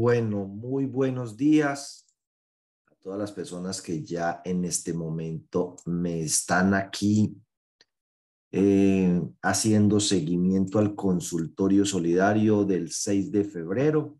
[0.00, 2.06] Bueno, muy buenos días
[2.86, 7.36] a todas las personas que ya en este momento me están aquí
[8.52, 14.16] eh, haciendo seguimiento al consultorio solidario del 6 de febrero,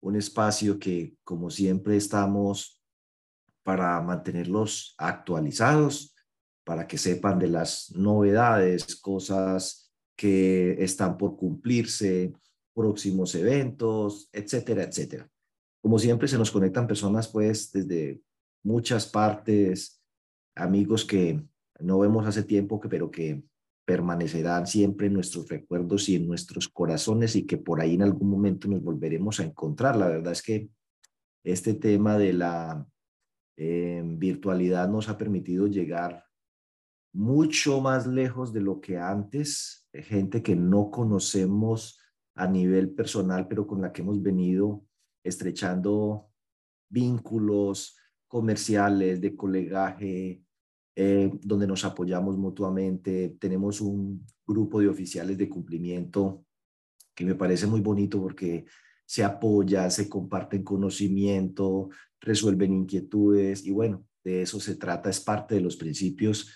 [0.00, 2.82] un espacio que como siempre estamos
[3.62, 6.12] para mantenerlos actualizados,
[6.64, 12.32] para que sepan de las novedades, cosas que están por cumplirse,
[12.74, 15.28] próximos eventos, etcétera, etcétera.
[15.82, 18.20] Como siempre se nos conectan personas pues desde
[18.62, 20.02] muchas partes,
[20.54, 21.42] amigos que
[21.80, 23.44] no vemos hace tiempo, que, pero que
[23.84, 28.30] permanecerán siempre en nuestros recuerdos y en nuestros corazones y que por ahí en algún
[28.30, 29.96] momento nos volveremos a encontrar.
[29.96, 30.70] La verdad es que
[31.44, 32.86] este tema de la
[33.56, 36.24] eh, virtualidad nos ha permitido llegar
[37.12, 42.00] mucho más lejos de lo que antes, gente que no conocemos
[42.34, 44.84] a nivel personal, pero con la que hemos venido
[45.22, 46.28] estrechando
[46.88, 50.42] vínculos comerciales, de colegaje,
[50.96, 53.36] eh, donde nos apoyamos mutuamente.
[53.38, 56.44] Tenemos un grupo de oficiales de cumplimiento
[57.14, 58.64] que me parece muy bonito porque
[59.06, 65.54] se apoya, se comparten conocimiento, resuelven inquietudes y bueno, de eso se trata, es parte
[65.54, 66.50] de los principios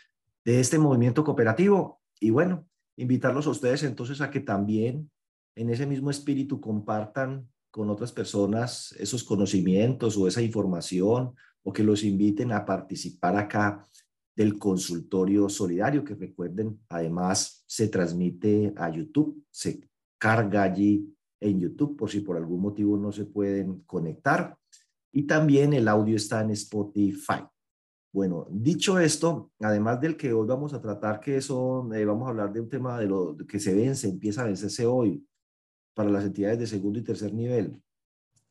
[0.45, 2.01] de este movimiento cooperativo.
[2.21, 5.11] Y bueno, invitarlos a ustedes entonces a que también
[5.55, 11.85] en ese mismo espíritu compartan con otras personas esos conocimientos o esa información o que
[11.85, 13.85] los inviten a participar acá
[14.35, 19.81] del consultorio solidario, que recuerden, además se transmite a YouTube, se
[20.17, 24.57] carga allí en YouTube por si por algún motivo no se pueden conectar.
[25.13, 27.43] Y también el audio está en Spotify.
[28.13, 32.31] Bueno, dicho esto, además del que hoy vamos a tratar, que eso, eh, vamos a
[32.31, 35.25] hablar de un tema de lo que se vence, empieza a vencerse hoy,
[35.99, 37.83] para las entidades de segundo y tercer nivel.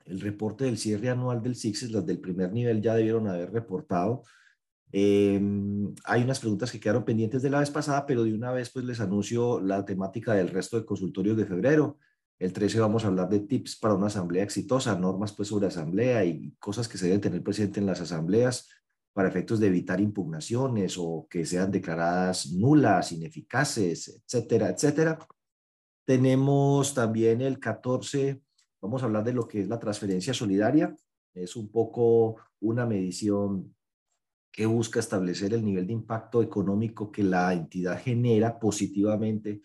[0.04, 4.24] El reporte del cierre anual del CICSES, las del primer nivel ya debieron haber reportado.
[4.92, 8.70] Em, hay unas preguntas que quedaron pendientes de la vez pasada, pero de una vez
[8.70, 11.98] pues les anuncio la temática del resto de consultorios de febrero.
[12.38, 16.26] El 13 vamos a hablar de tips para una asamblea exitosa, normas pues sobre asamblea
[16.26, 18.68] y cosas que se deben tener presente en las asambleas
[19.14, 25.18] para efectos de evitar impugnaciones o que sean declaradas nulas, ineficaces, etcétera, etcétera.
[26.08, 28.42] Tenemos también el 14,
[28.80, 30.96] vamos a hablar de lo que es la transferencia solidaria.
[31.34, 33.76] Es un poco una medición
[34.50, 39.62] que busca establecer el nivel de impacto económico que la entidad genera positivamente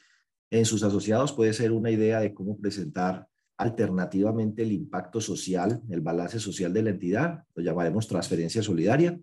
[0.50, 1.32] en sus asociados.
[1.32, 6.82] Puede ser una idea de cómo presentar alternativamente el impacto social, el balance social de
[6.82, 9.16] la entidad, lo llamaremos transferencia solidaria.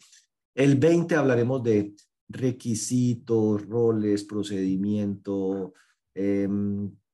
[0.56, 1.94] El 20 hablaremos de
[2.30, 5.74] requisitos, roles, procedimiento,
[6.16, 6.48] eh,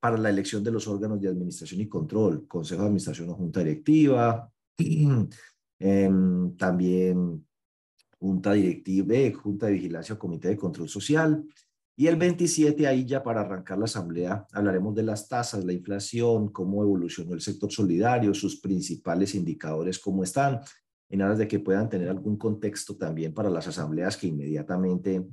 [0.05, 3.61] para la elección de los órganos de administración y control, Consejo de Administración o Junta
[3.61, 4.51] Directiva,
[5.79, 7.43] em, también
[8.19, 11.43] Junta Directiva, Junta de Vigilancia o Comité de Control Social.
[11.95, 16.49] Y el 27, ahí ya para arrancar la asamblea, hablaremos de las tasas, la inflación,
[16.49, 20.59] cómo evolucionó el sector solidario, sus principales indicadores, cómo están,
[21.09, 25.25] en aras de que puedan tener algún contexto también para las asambleas que inmediatamente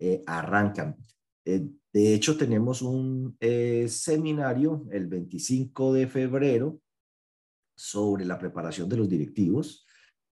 [0.00, 0.96] eh, arrancan.
[1.44, 6.80] Eh, de hecho, tenemos un eh, seminario el 25 de febrero
[7.74, 9.86] sobre la preparación de los directivos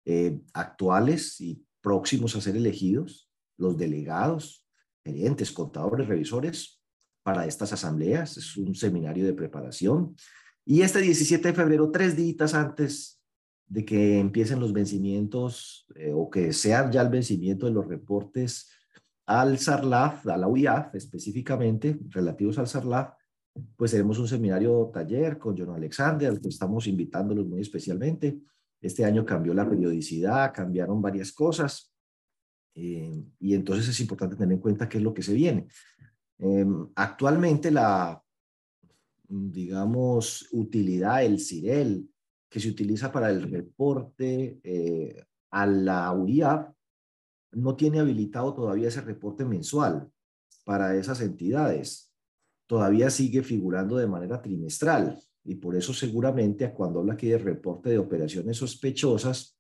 [0.04, 4.66] eh, actuales y próximos a ser elegidos, los delegados,
[5.04, 6.82] gerentes, contadores, revisores
[7.24, 8.36] para estas asambleas.
[8.38, 10.16] Es un seminario de preparación.
[10.66, 13.22] Y este 17 de febrero, tres días antes
[13.68, 18.75] de que empiecen los vencimientos o que sea ya el vencimiento de los reportes
[19.25, 23.13] al SARLAF, a la UIAF específicamente, relativos al SARLAF,
[23.75, 28.38] pues tenemos un seminario taller con John Alexander, al que estamos invitándolos muy especialmente.
[28.81, 31.96] Este año cambió la periodicidad, cambiaron varias cosas,
[32.75, 35.68] eh, y entonces es importante tener en cuenta qué es lo que se viene.
[36.38, 38.22] Em, actualmente la,
[39.28, 42.10] digamos, utilidad, el CIREL,
[42.50, 46.75] que se utiliza para el reporte eh, a la UIAF,
[47.62, 50.10] no tiene habilitado todavía ese reporte mensual
[50.63, 52.12] para esas entidades.
[52.68, 57.90] Todavía sigue figurando de manera trimestral y por eso seguramente cuando habla aquí de reporte
[57.90, 59.56] de operaciones sospechosas,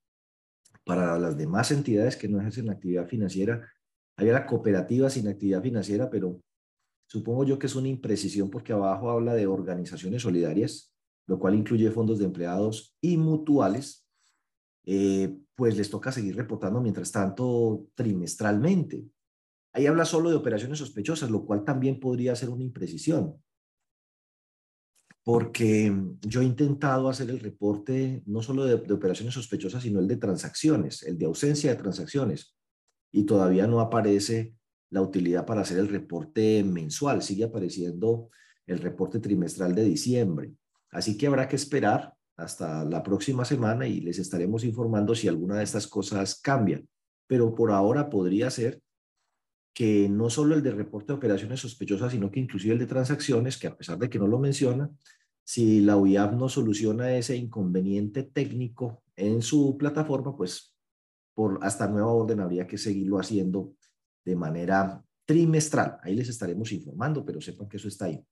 [0.85, 3.67] para las demás entidades que no ejercen actividad financiera,
[4.17, 6.39] hay la cooperativa sin actividad financiera, pero
[7.07, 10.93] supongo yo que es una imprecisión porque abajo habla de organizaciones solidarias,
[11.27, 14.04] lo cual incluye fondos de empleados y mutuales,
[14.85, 19.03] eh, pues les toca seguir reportando mientras tanto trimestralmente.
[19.73, 23.35] Ahí habla solo de operaciones sospechosas, lo cual también podría ser una imprecisión.
[25.23, 25.91] porque
[26.21, 31.01] yo he intentado hacer el reporte no solo de, operaciones sospechosas, sino el de transacciones,
[31.01, 32.55] el de ausencia de transacciones,
[33.11, 34.53] y todavía no aparece
[34.91, 38.29] la utilidad para hacer el reporte mensual, sigue apareciendo
[38.67, 40.53] el reporte trimestral de diciembre.
[40.91, 45.57] Así que habrá que esperar hasta la próxima semana y les estaremos informando si alguna
[45.57, 46.83] de estas cosas cambia.
[47.27, 48.81] Pero por ahora podría ser
[49.73, 53.57] que no solo el de reporte de operaciones sospechosas, sino que inclusive el de transacciones,
[53.57, 54.89] que a pesar de que no lo menciona,
[55.43, 60.75] si la UIAP no soluciona ese inconveniente técnico en su plataforma, pues
[61.35, 63.73] por hasta nueva orden habría que seguirlo haciendo
[64.23, 65.99] de manera trimestral.
[66.01, 68.23] Ahí les estaremos informando, pero sepan que eso está ahí.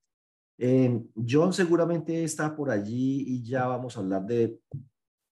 [0.57, 4.59] Eh, John seguramente está por allí y ya vamos a hablar de,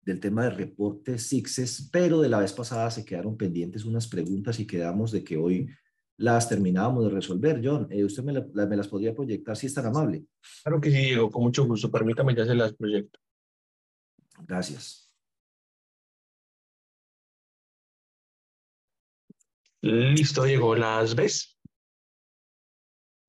[0.02, 4.60] del tema de reporte SIXES, pero de la vez pasada se quedaron pendientes unas preguntas
[4.60, 5.70] y quedamos de que hoy
[6.18, 7.62] las terminábamos de resolver.
[7.64, 10.26] John, eh, ¿usted me, me, las podría proyectar si es tan amable?
[10.64, 11.92] Claro que sí, Diego, con mucho gusto.
[11.92, 13.20] Permítame, ya se las proyecto.
[14.48, 15.12] Gracias.
[19.82, 21.60] Listo, Diego, ¿las ves?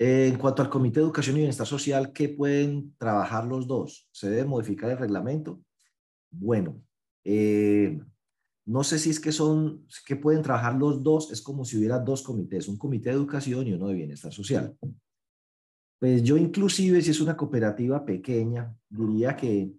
[0.05, 4.09] Eh, en cuanto al Comité de Educación y Bienestar Social, ¿qué pueden trabajar los dos?
[4.11, 5.63] ¿Se debe modificar el reglamento?
[6.29, 6.83] Bueno,
[7.23, 8.01] eh,
[8.67, 12.01] no sé si es que son, que pueden trabajar los dos, es como si hubiera
[12.01, 14.77] dos comités, un comité de educación y uno de bienestar social.
[16.01, 19.71] Pues yo inclusive, si es una cooperativa pequeña, diría que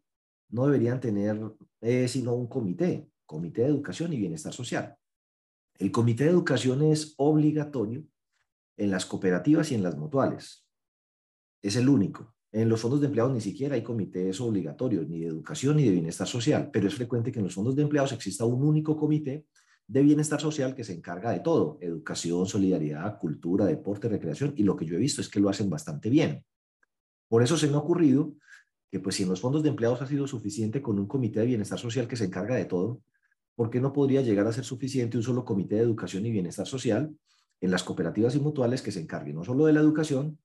[0.51, 1.37] no deberían tener
[1.81, 4.95] eh, sino un comité, comité de educación y bienestar social.
[5.77, 8.05] El comité de educación es obligatorio
[8.77, 10.65] en las cooperativas y en las mutuales.
[11.61, 12.35] Es el único.
[12.51, 15.91] En los fondos de empleados ni siquiera hay comités obligatorios, ni de educación ni de
[15.91, 19.45] bienestar social, pero es frecuente que en los fondos de empleados exista un único comité
[19.87, 24.75] de bienestar social que se encarga de todo, educación, solidaridad, cultura, deporte, recreación, y lo
[24.75, 26.45] que yo he visto es que lo hacen bastante bien.
[27.27, 28.35] Por eso se me ha ocurrido
[28.91, 31.47] que pues si en los fondos de empleados ha sido suficiente con un comité de
[31.47, 33.01] bienestar social que se encarga de todo,
[33.55, 36.67] ¿por qué no podría llegar a ser suficiente un solo comité de educación y bienestar
[36.67, 37.11] social
[37.63, 40.37] en las cooperativas y mutuales que se encargue no solo de la educación,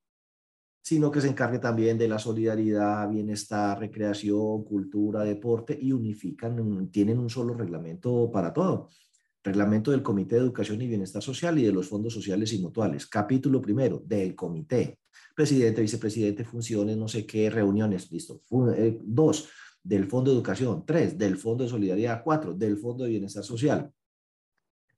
[0.80, 7.18] sino que se encargue también de la solidaridad, bienestar, recreación, cultura, deporte y unifican, tienen
[7.18, 8.88] un solo reglamento para todo.
[9.42, 13.06] Reglamento del Comité de Educación y Bienestar Social y de los fondos sociales y mutuales.
[13.06, 15.00] Capítulo primero, del comité.
[15.34, 18.42] Presidente, vicepresidente, funciones, no sé qué, reuniones, listo.
[18.76, 19.48] Eh, dos,
[19.82, 20.84] del Fondo de Educación.
[20.86, 22.22] Tres, del Fondo de Solidaridad.
[22.22, 23.90] Cuatro, del Fondo de Bienestar Social.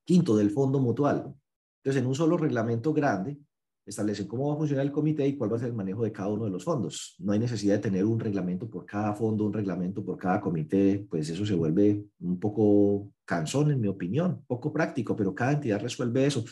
[0.05, 1.34] Quinto, del Fondo Mutual.
[1.82, 3.38] Entonces, en un solo reglamento grande,
[3.87, 6.12] establecen cómo va a funcionar el comité y cuál va a ser el manejo de
[6.12, 7.17] cada uno de los fondos.
[7.19, 11.06] No hay necesidad de tener un reglamento por cada fondo, un reglamento por cada comité,
[11.09, 15.81] pues eso se vuelve un poco cansón, en mi opinión, poco práctico, pero cada entidad
[15.81, 16.44] resuelve eso.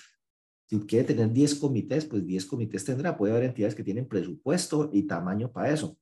[0.66, 3.16] Si quiere tener 10 comités, pues 10 comités tendrá.
[3.16, 5.96] Puede haber entidades que tienen presupuesto y tamaño para eso.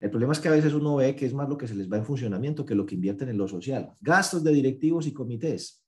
[0.00, 1.90] El problema es que a veces uno ve que es más lo que se les
[1.90, 3.92] va en funcionamiento que lo que invierten en lo social.
[4.00, 5.81] Gastos de directivos y comités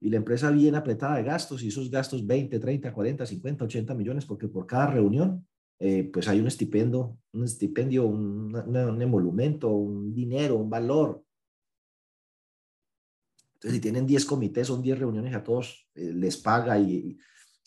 [0.00, 3.94] y la empresa bien apretada de gastos y esos gastos 20, 30, 40, 50, 80
[3.94, 5.44] millones, porque por cada reunión
[5.80, 11.24] eh, pues hay un estipendio, un estipendio, un, emolumento, un dinero, un valor.
[13.54, 17.18] Entonces, si tienen 10 comités, son 10 reuniones a todos, eh, les paga y,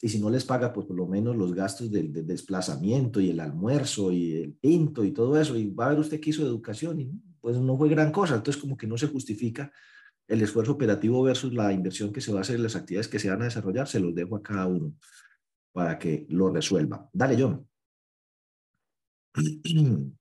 [0.02, 3.30] y, si no les paga, pues por lo menos los gastos del, del, desplazamiento y
[3.30, 5.56] el almuerzo y el tinto y todo eso.
[5.58, 8.36] Y va a ver usted que hizo educación y pues no fue gran cosa.
[8.36, 9.72] Entonces, como que no se justifica
[10.32, 13.20] el esfuerzo operativo versus la inversión que se va a hacer en las actividades que
[13.20, 14.94] se van a desarrollar, se los dejo a cada uno
[15.74, 17.10] para que lo resuelva.
[17.12, 17.68] Dale, John.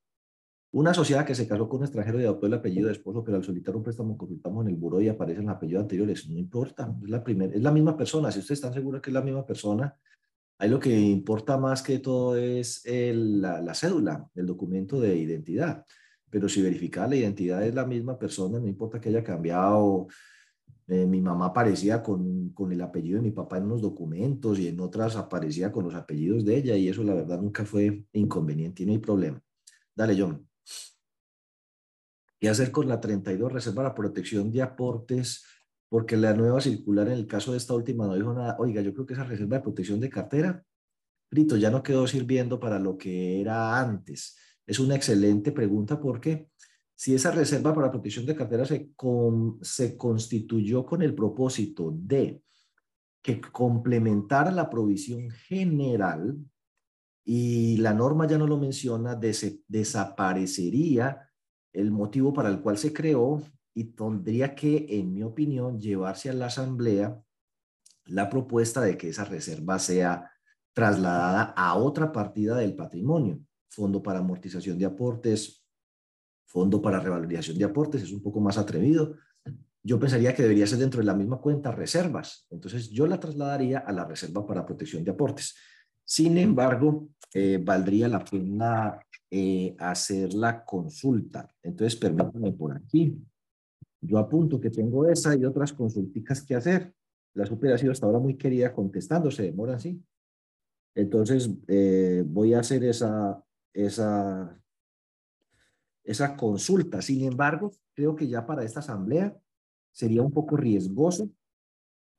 [0.72, 3.36] Una sociedad que se casó con un extranjero y adoptó el apellido de esposo, pero
[3.36, 6.28] al solicitar un préstamo consultamos en el buro y aparecen los apellidos anteriores.
[6.28, 8.32] No importa, es la, primera, es la misma persona.
[8.32, 9.96] Si ustedes están seguros que es la misma persona,
[10.58, 15.16] ahí lo que importa más que todo es el, la, la, cédula, el documento de
[15.16, 15.84] identidad
[16.30, 20.06] pero si verificaba la identidad es la misma persona, no importa que haya cambiado.
[20.86, 24.68] Eh, mi mamá aparecía con, con, el apellido de mi papá en unos documentos y
[24.68, 28.82] en otras aparecía con los apellidos de ella y eso la verdad nunca fue inconveniente
[28.82, 29.40] y no hay problema.
[29.94, 30.46] Dale, John.
[32.40, 35.44] ¿Qué hacer con la 32 reserva para protección de aportes?
[35.88, 38.56] Porque la nueva circular en el caso de esta última no dijo nada.
[38.58, 40.64] Oiga, yo creo que esa reserva de protección de cartera,
[41.30, 44.36] Brito, ya no quedó sirviendo para lo que era antes
[44.66, 46.48] es una excelente pregunta porque
[46.94, 48.92] si esa reserva para protección de cartera se,
[49.62, 52.42] se constituyó con el propósito de
[53.22, 56.36] que complementara la provisión general
[57.24, 59.18] y la norma ya no lo menciona,
[59.66, 61.26] desaparecería
[61.72, 63.42] el motivo para el cual se creó
[63.74, 67.18] y tendría que, en mi opinión, llevarse a la asamblea
[68.06, 70.30] la propuesta de que esa reserva sea
[70.74, 75.64] trasladada a otra partida del patrimonio fondo para amortización de aportes,
[76.46, 79.16] fondo para revalorización de aportes, es un poco más atrevido.
[79.82, 82.46] Yo pensaría que debería ser dentro de la misma cuenta reservas.
[82.50, 85.54] Entonces yo la trasladaría a la reserva para protección de aportes.
[86.04, 88.98] Sin embargo, eh, valdría la pena
[89.30, 91.48] eh, hacer la consulta.
[91.62, 93.16] Entonces, permítanme por aquí.
[94.00, 96.92] Yo apunto que tengo esa y otras consulticas que hacer.
[97.34, 100.02] La super ha sido hasta ahora muy querida contestando, se demora así.
[100.96, 103.40] Entonces, eh, voy a hacer esa,
[103.72, 104.60] esa,
[106.04, 107.02] esa consulta.
[107.02, 109.36] Sin embargo, creo que ya para esta asamblea
[109.92, 111.30] sería un poco riesgoso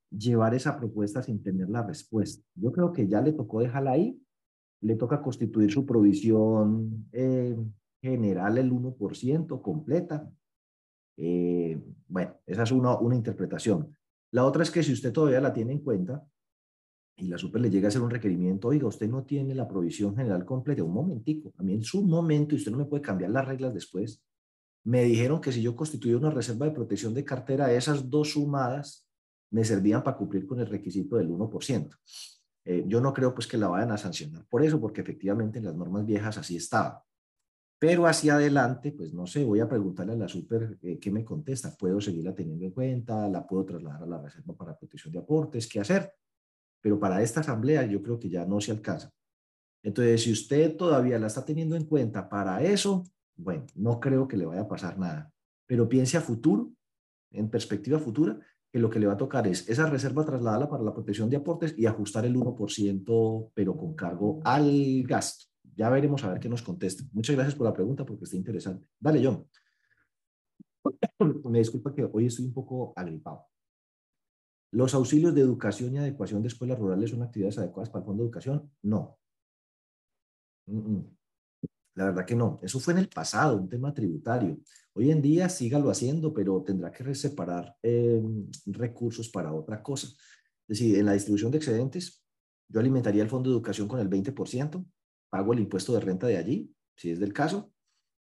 [0.09, 2.43] llevar esa propuesta sin tener la respuesta.
[2.55, 4.21] Yo creo que ya le tocó dejarla ahí,
[4.81, 7.55] le toca constituir su provisión eh,
[8.01, 10.29] general el 1% completa.
[11.17, 13.95] Eh, bueno, esa es una, una interpretación.
[14.31, 16.25] La otra es que si usted todavía la tiene en cuenta
[17.21, 20.15] y la super le llega a hacer un requerimiento, oiga, usted no tiene la provisión
[20.15, 23.31] general completa, un momentico, a mí en su momento, y usted no me puede cambiar
[23.31, 24.23] las reglas después,
[24.83, 29.07] me dijeron que si yo constituía una reserva de protección de cartera, esas dos sumadas
[29.51, 31.95] me servían para cumplir con el requisito del 1%.
[32.65, 35.65] Eh, yo no creo pues que la vayan a sancionar por eso, porque efectivamente en
[35.65, 37.03] las normas viejas así estaba.
[37.77, 41.25] Pero hacia adelante, pues no sé, voy a preguntarle a la super eh, qué me
[41.25, 41.75] contesta.
[41.75, 43.27] ¿Puedo seguirla teniendo en cuenta?
[43.27, 45.67] ¿La puedo trasladar a la reserva para protección de aportes?
[45.67, 46.13] ¿Qué hacer?
[46.81, 49.11] Pero para esta asamblea yo creo que ya no se alcanza.
[49.83, 53.03] Entonces, si usted todavía la está teniendo en cuenta para eso,
[53.35, 55.31] bueno, no creo que le vaya a pasar nada.
[55.65, 56.71] Pero piense a futuro,
[57.31, 58.39] en perspectiva futura,
[58.71, 61.37] que lo que le va a tocar es esa reserva trasladarla para la protección de
[61.37, 65.45] aportes y ajustar el 1%, pero con cargo al gasto.
[65.75, 67.03] Ya veremos a ver qué nos contesta.
[67.11, 68.87] Muchas gracias por la pregunta porque está interesante.
[68.99, 69.45] Dale, John.
[71.49, 73.50] Me disculpa que hoy estoy un poco agripado.
[74.71, 78.23] ¿Los auxilios de educación y adecuación de escuelas rurales son actividades adecuadas para el Fondo
[78.23, 78.71] de Educación?
[78.81, 79.19] No.
[81.95, 82.59] La verdad que no.
[82.63, 84.57] Eso fue en el pasado, un tema tributario.
[84.93, 90.07] Hoy en día sígalo haciendo, pero tendrá que separar em, recursos para otra cosa.
[90.07, 92.23] Es decir, en la distribución de excedentes,
[92.69, 94.85] yo alimentaría el Fondo de Educación con el 20%,
[95.29, 97.73] pago el impuesto de renta de allí, si es del caso,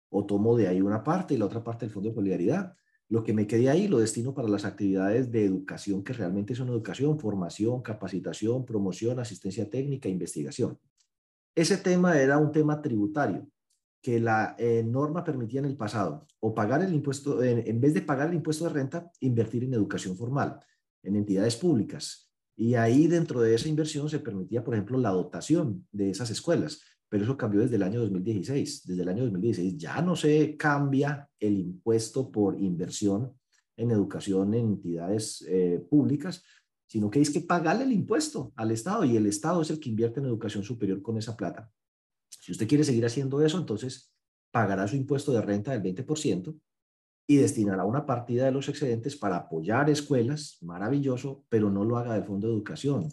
[0.09, 2.75] o tomo de ahí una parte y la otra parte del Fondo de Solidaridad.
[3.07, 6.69] Lo que me quede ahí lo destino para las actividades de educación que realmente son
[6.69, 10.79] educación, formación, capacitación, promoción, asistencia técnica, investigación.
[11.53, 13.47] Ese tema era un tema tributario
[14.01, 18.03] que la eh, norma permitía en el pasado, o pagar el impuesto, en, vez de
[18.03, 20.59] pagar el impuesto de renta, invertir en educación formal,
[21.01, 22.31] en entidades públicas.
[22.55, 26.81] Y ahí dentro de esa inversión se permitía, por ejemplo, la dotación de esas escuelas,
[27.09, 28.85] pero eso cambió desde el año 2016.
[28.85, 33.33] Desde el año 2016 ya no se cambia el impuesto por inversión
[33.77, 36.43] en educación en entidades eh, públicas,
[36.87, 39.89] sino que hay que pagarle el impuesto al Estado y el Estado es el que
[39.89, 41.69] invierte en educación superior con esa plata.
[42.29, 44.13] Si usted quiere seguir haciendo eso, entonces
[44.51, 46.57] pagará su impuesto de renta del 20%
[47.27, 52.13] y destinará una partida de los excedentes para apoyar escuelas, maravilloso, pero no lo haga
[52.13, 53.09] del Fondo de Educación.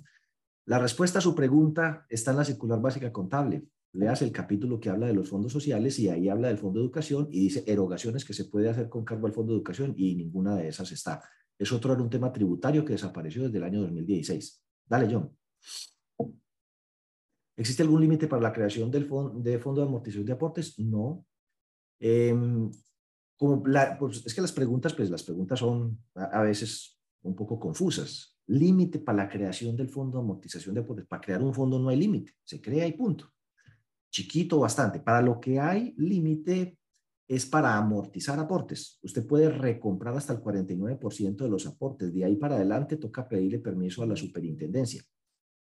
[0.66, 3.64] La respuesta a su pregunta está en la circular básica contable.
[3.94, 6.86] Leas el capítulo que habla de los fondos sociales y ahí habla del Fondo de
[6.86, 10.14] Educación y dice erogaciones que se puede hacer con cargo al Fondo de Educación y
[10.14, 11.22] ninguna de esas está.
[11.58, 14.64] Es otro era un tema tributario que desapareció desde el año 2016.
[14.86, 15.36] Dale, John.
[17.54, 20.78] ¿Existe algún límite para la creación del fondo, de fondo de amortización de aportes?
[20.78, 21.26] No.
[22.00, 22.70] Em,
[23.38, 28.38] pues, es que las preguntas, pues las preguntas son a, a veces un poco confusas.
[28.46, 31.06] Límite para la creación del fondo de amortización de aportes.
[31.06, 33.30] Para crear un fondo no hay límite, se crea y punto.
[34.12, 35.00] Chiquito bastante.
[35.00, 36.78] Para lo que hay límite
[37.26, 38.98] es para amortizar aportes.
[39.02, 42.12] Usted puede recomprar hasta el 49% de los aportes.
[42.12, 45.02] De ahí para adelante toca pedirle permiso a la superintendencia.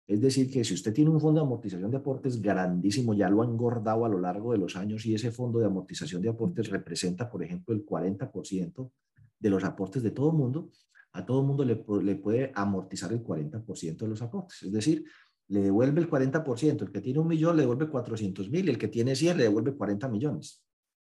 [0.07, 3.43] Es decir, que si usted tiene un fondo de amortización de aportes grandísimo, ya lo
[3.43, 6.71] ha engordado a lo largo de los años y ese fondo de amortización de aportes
[6.71, 8.93] representa, por ejemplo, el 40%
[9.41, 10.71] de los aportes de todo mundo,
[11.13, 14.63] a todo mundo le, le puede amortizar el 40% de los aportes.
[14.63, 15.05] Es decir,
[15.49, 16.83] le devuelve el 40%.
[16.83, 19.77] El que tiene un millón le devuelve 400 mil, el que tiene 100 le devuelve
[19.77, 20.65] 40 millones.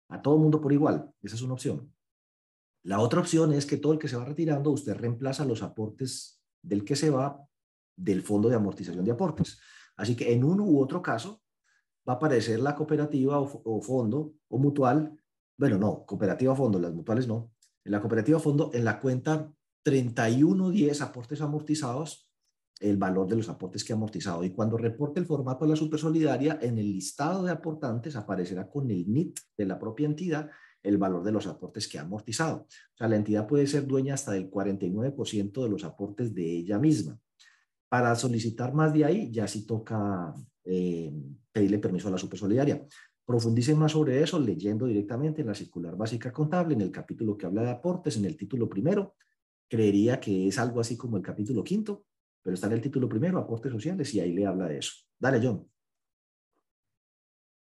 [0.09, 1.11] A todo mundo por igual.
[1.23, 1.93] Esa es una opción.
[2.85, 6.41] La otra opción es que todo el que se va retirando, usted reemplaza los aportes
[6.63, 7.45] del que se va
[7.97, 9.59] del fondo de amortización de aportes.
[9.97, 11.43] Así que en uno u otro caso
[12.09, 15.19] va a aparecer la cooperativa o, fondo o mutual.
[15.57, 17.51] Bueno, no, cooperativa o fondo, las mutuales no.
[17.85, 19.53] En la cooperativa o fondo, en la cuenta
[19.83, 22.26] 3110 aportes amortizados,
[22.81, 24.45] el valor de los aportes que ha amortizado.
[24.45, 28.91] Y cuando reporte el formato de la supersolidaria, en el listado de aportantes aparecerá con
[28.91, 30.51] el NIT de la propia entidad
[30.83, 32.59] el valor de los aportes que ha amortizado.
[32.59, 36.79] O sea, la entidad puede ser dueña hasta del 49% de los aportes de ella
[36.79, 37.19] misma.
[37.89, 40.33] Para solicitar más de ahí, ya sí toca
[40.65, 41.13] eh,
[41.51, 42.85] pedirle permiso a la supersolidaria.
[43.25, 47.47] Profundicen más sobre eso leyendo directamente en la circular básica contable, en el capítulo que
[47.47, 49.17] habla de aportes, en el título primero.
[49.69, 52.05] Creería que es algo así como el capítulo quinto,
[52.47, 54.93] pero está en el título primero, aportes sociales, y ahí le habla de eso.
[55.19, 55.69] Dale, John.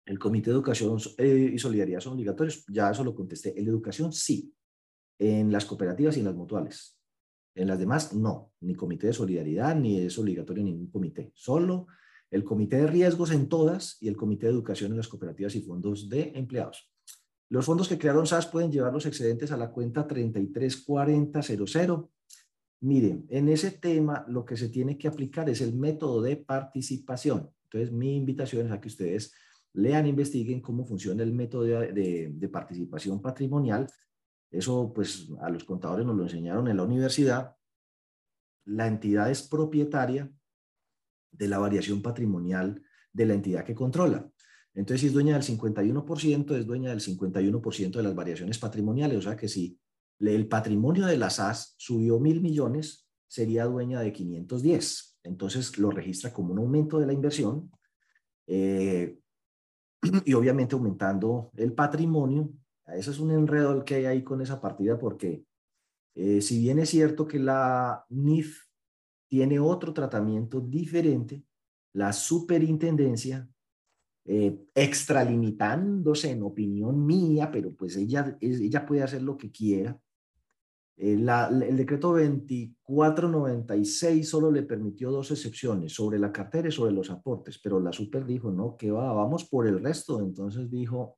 [0.04, 2.66] El Comité de Educación eh, y Solidaridad son obligatorios.
[2.68, 3.58] Ya eso lo contesté.
[3.58, 4.54] En la educación, sí.
[5.18, 7.00] En las cooperativas y en las mutuales.
[7.56, 8.52] En las demás, no.
[8.60, 11.32] Ni comité de solidaridad, ni es obligatorio ningún comité.
[11.34, 11.88] Solo
[12.30, 15.62] el comité de riesgos en todas y el comité de educación en las cooperativas y
[15.62, 16.92] fondos de empleados.
[17.48, 22.10] Los fondos que crearon SAS pueden llevar los excedentes a la cuenta 334000.
[22.84, 27.50] Miren, en ese tema lo que se tiene que aplicar es el método de participación.
[27.63, 29.34] Entonces, mi invitación es a que ustedes
[29.72, 33.88] lean, investiguen cómo funciona el método de, participación patrimonial.
[34.52, 37.56] Eso, pues, a los contadores nos lo enseñaron en la universidad.
[38.66, 40.30] La entidad es propietaria
[41.32, 44.30] de la variación patrimonial de la entidad que controla.
[44.74, 49.20] Entonces, si es dueña del 51%, es dueña del 51% de las variaciones patrimoniales.
[49.20, 49.80] O sea que si
[50.20, 55.20] el patrimonio de la SAS subió mil millones, sería dueña de 510.
[55.24, 57.72] Entonces, lo registra como un aumento de la inversión
[58.48, 59.17] eh,
[60.25, 62.50] y obviamente aumentando el patrimonio.
[62.88, 65.46] Eso es un enredo el que hay ahí con esa partida porque
[66.15, 68.62] eh, si bien es cierto que la NIF
[69.27, 71.43] tiene otro tratamiento diferente,
[71.93, 73.48] la superintendencia,
[74.25, 80.00] eh, extralimitándose en opinión mía, pero pues ella, ella puede hacer lo que quiera.
[80.96, 87.10] Eh, el decreto 2496 solo le permitió dos excepciones, sobre la cartera y sobre los
[87.10, 90.22] aportes, pero la super dijo, no, que va, vamos por el resto.
[90.22, 91.18] Entonces dijo,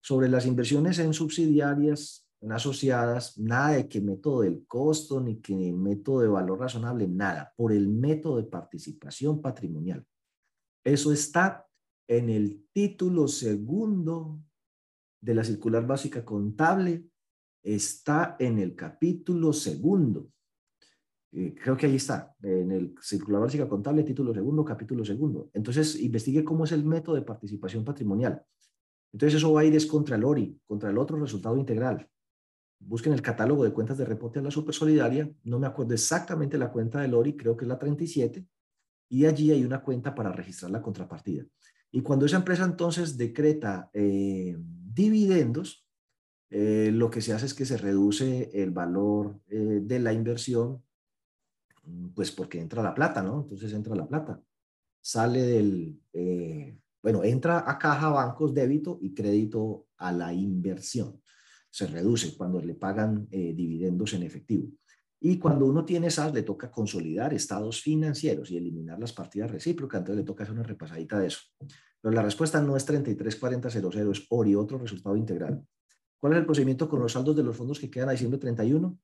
[0.00, 6.20] sobre las inversiones en subsidiarias, asociadas, nada de que método del costo ni que método
[6.20, 10.04] de valor razonable, nada, por el método de participación patrimonial.
[10.84, 11.66] Eso está
[12.08, 14.40] en el título segundo
[15.20, 17.08] de la circular básica contable,
[17.62, 20.30] está en el capítulo segundo.
[21.32, 25.50] Eh, creo que ahí está, en el circular básica contable, título segundo, capítulo segundo.
[25.54, 28.42] Entonces, investigue cómo es el método de participación patrimonial.
[29.12, 32.08] Entonces, eso va a ir es contra el ORI, contra el otro resultado integral
[32.86, 36.70] busquen el catálogo de cuentas de reporte a la Supersolidaria, no me acuerdo exactamente la
[36.70, 38.46] cuenta del ORI, creo que es la 37,
[39.10, 41.44] y allí hay una cuenta para registrar la contrapartida.
[41.90, 45.81] Y cuando esa empresa entonces decreta eh, dividendos,
[46.52, 50.82] eh, lo que se hace es que se reduce el valor eh, de la inversión,
[52.14, 53.40] pues porque entra la plata, ¿no?
[53.40, 54.40] Entonces entra la plata.
[55.00, 55.98] Sale del,
[57.02, 61.22] bueno, entra a caja, bancos, débito y crédito a la inversión
[61.72, 64.68] se reduce cuando le pagan eh, dividendos en efectivo.
[65.18, 70.00] Y cuando uno tiene esas, le toca consolidar estados financieros y eliminar las partidas recíprocas,
[70.00, 71.40] entonces le toca hacer una repasadita de eso.
[72.00, 75.64] Pero la respuesta no es 334000, es ORI, otro resultado integral.
[76.22, 78.96] ¿Cuál es el procedimiento con los saldos de los fondos que quedan a diciembre 31?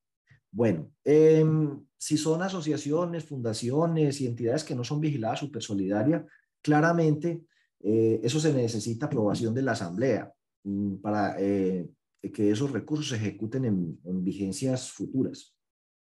[0.53, 6.25] Bueno, em, si son asociaciones, fundaciones y entidades que no son vigiladas super solidaria,
[6.63, 7.43] claramente
[7.81, 11.91] eh, eso se necesita aprobación de la asamblea mm, para eh,
[12.33, 15.57] que esos recursos se ejecuten en, vigencias futuras.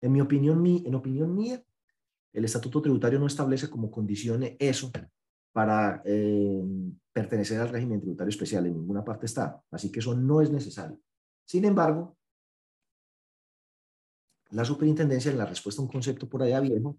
[0.01, 1.63] En mi opinión, en opinión mía,
[2.33, 4.91] el estatuto tributario no establece como condición eso
[5.53, 6.61] para eh,
[7.13, 8.65] pertenecer al régimen tributario especial.
[8.65, 9.63] En ninguna parte está.
[9.71, 10.99] Así que eso no es necesario.
[11.45, 12.17] Sin embargo,
[14.49, 16.97] la superintendencia, en la respuesta a un concepto por allá viejo,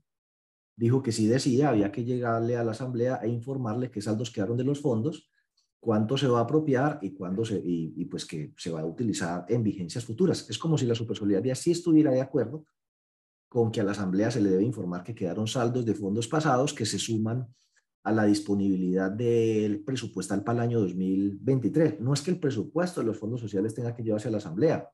[0.76, 4.56] dijo que si decía, había que llegarle a la asamblea e informarle qué saldos quedaron
[4.56, 5.30] de los fondos
[5.84, 9.44] cuánto se va a apropiar y cuándo se, y, pues que se va a utilizar
[9.50, 10.48] en vigencias futuras.
[10.48, 12.64] Es como si la supersolidaridad sí estuviera de acuerdo
[13.50, 16.72] con que a la Asamblea se le debe informar que quedaron saldos de fondos pasados
[16.72, 17.46] que se suman
[18.04, 22.00] a la disponibilidad del presupuestal para el año 2023.
[22.00, 24.90] No es que el presupuesto de los fondos sociales tenga que llevarse a la Asamblea,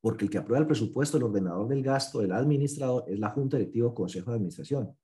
[0.00, 3.56] porque el que aprueba el presupuesto, el ordenador del gasto, el administrador, es la Junta
[3.56, 4.96] Directiva o Consejo de Administración.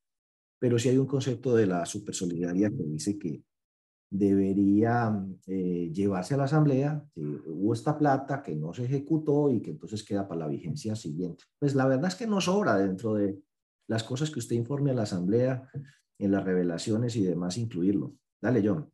[0.59, 3.45] Pero sí hay un concepto de la supersolidaridad que dice que
[4.11, 9.71] debería eh, llevarse a la asamblea, hubo esta plata que no se ejecutó y que
[9.71, 11.45] entonces queda para la vigencia siguiente.
[11.61, 13.39] Pues la verdad es que no sobra dentro de
[13.87, 15.71] las cosas que usted informe a la asamblea,
[16.21, 18.15] en las revelaciones y demás, incluirlo.
[18.41, 18.91] Dale, John.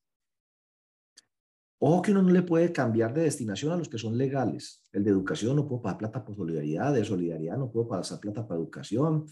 [1.79, 4.83] Ojo que uno no le puede cambiar de destinación a los que son legales.
[4.93, 8.47] El de educación no puedo pasar plata por solidaridad, de solidaridad no puedo pasar plata
[8.47, 9.27] para educación,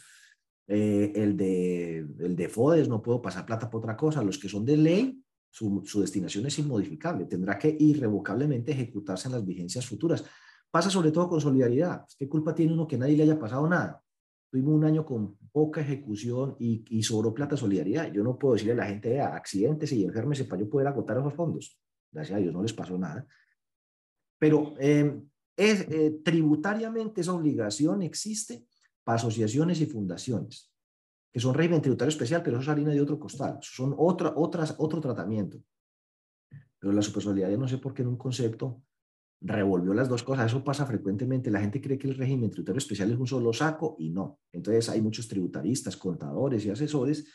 [0.67, 4.23] eh, el, de, el de FODES no puedo pasar plata por otra cosa.
[4.23, 9.47] Los que son de ley su, destinación es inmodificable, tendrá que irrevocablemente ejecutarse en las
[9.47, 10.25] vigencias futuras.
[10.69, 12.05] Pasa sobre todo con solidaridad.
[12.19, 14.03] ¿Qué culpa tiene uno que nadie le haya pasado nada?
[14.55, 18.13] Tuvimos un año con poca ejecución y, y sobró plata solidaridad.
[18.13, 21.19] Yo no puedo decirle a la gente, a accidentes y enfermes para yo poder agotar
[21.19, 21.77] esos fondos.
[22.13, 23.27] Gracias a Dios no les pasó nada.
[24.39, 25.21] Pero eh,
[25.57, 28.65] es, eh, tributariamente esa obligación existe
[29.03, 30.73] para asociaciones y fundaciones,
[31.33, 34.77] que son régimen tributario especial, pero eso es harina de otro costal, son otra, otras,
[34.79, 35.59] otro tratamiento.
[36.79, 38.85] Pero la supersolidaridad, no sé por qué en un concepto
[39.41, 40.47] revolvió las dos cosas.
[40.47, 41.51] Eso pasa frecuentemente.
[41.51, 44.41] La gente cree que el régimen tributario especial es un solo saco y no.
[44.53, 47.27] Entonces hay muchos tributaristas, contadores y asesores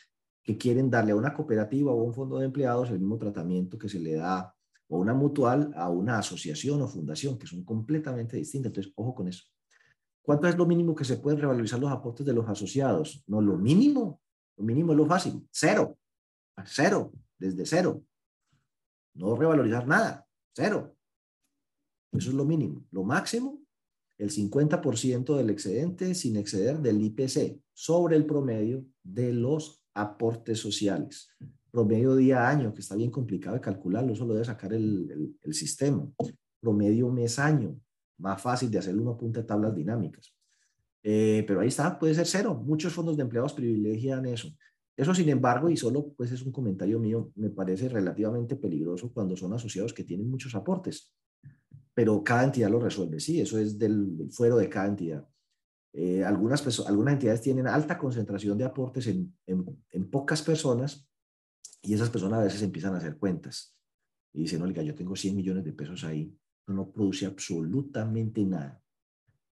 [0.42, 3.78] que quieren darle a una cooperativa o a un fondo de empleados el mismo tratamiento
[3.78, 4.54] que se le da
[4.88, 8.70] o una mutual a una asociación o fundación, que son completamente distintas.
[8.70, 9.44] Entonces, ojo con eso.
[10.22, 13.22] ¿Cuánto es lo mínimo que se pueden revalorizar los aportes de los asociados?
[13.26, 14.20] No, lo mínimo,
[14.56, 15.96] lo mínimo es lo fácil, cero,
[16.64, 18.02] cero, desde cero.
[19.14, 20.96] No revalorizar nada, cero.
[22.12, 22.84] Eso es lo mínimo.
[22.90, 23.60] Lo máximo,
[24.18, 31.30] el 50% del excedente sin exceder del IPC sobre el promedio de los aportes sociales.
[31.70, 35.36] Promedio día a año, que está bien complicado de calcularlo, eso lo debe sacar el,
[35.40, 36.06] el, sistema.
[36.60, 37.80] Promedio mes año,
[38.18, 40.34] más fácil de hacerlo uno punta de tablas dinámicas.
[41.02, 42.60] Eh, pero ahí está, puede ser cero.
[42.62, 44.50] Muchos fondos de empleados privilegian eso.
[44.96, 49.34] Eso, sin embargo, y solo pues es un comentario mío, me parece relativamente peligroso cuando
[49.34, 51.14] son asociados que tienen muchos aportes
[51.94, 55.28] pero cada entidad lo resuelve, sí, eso es del, fuero de cada entidad.
[55.92, 61.08] Eh, algunas, algunas entidades tienen alta concentración de aportes en, en, pocas personas
[61.82, 63.76] y esas personas a veces empiezan a hacer cuentas
[64.32, 66.32] y dicen, oiga, yo tengo 100 millones de pesos ahí,
[66.68, 68.80] no produce absolutamente nada.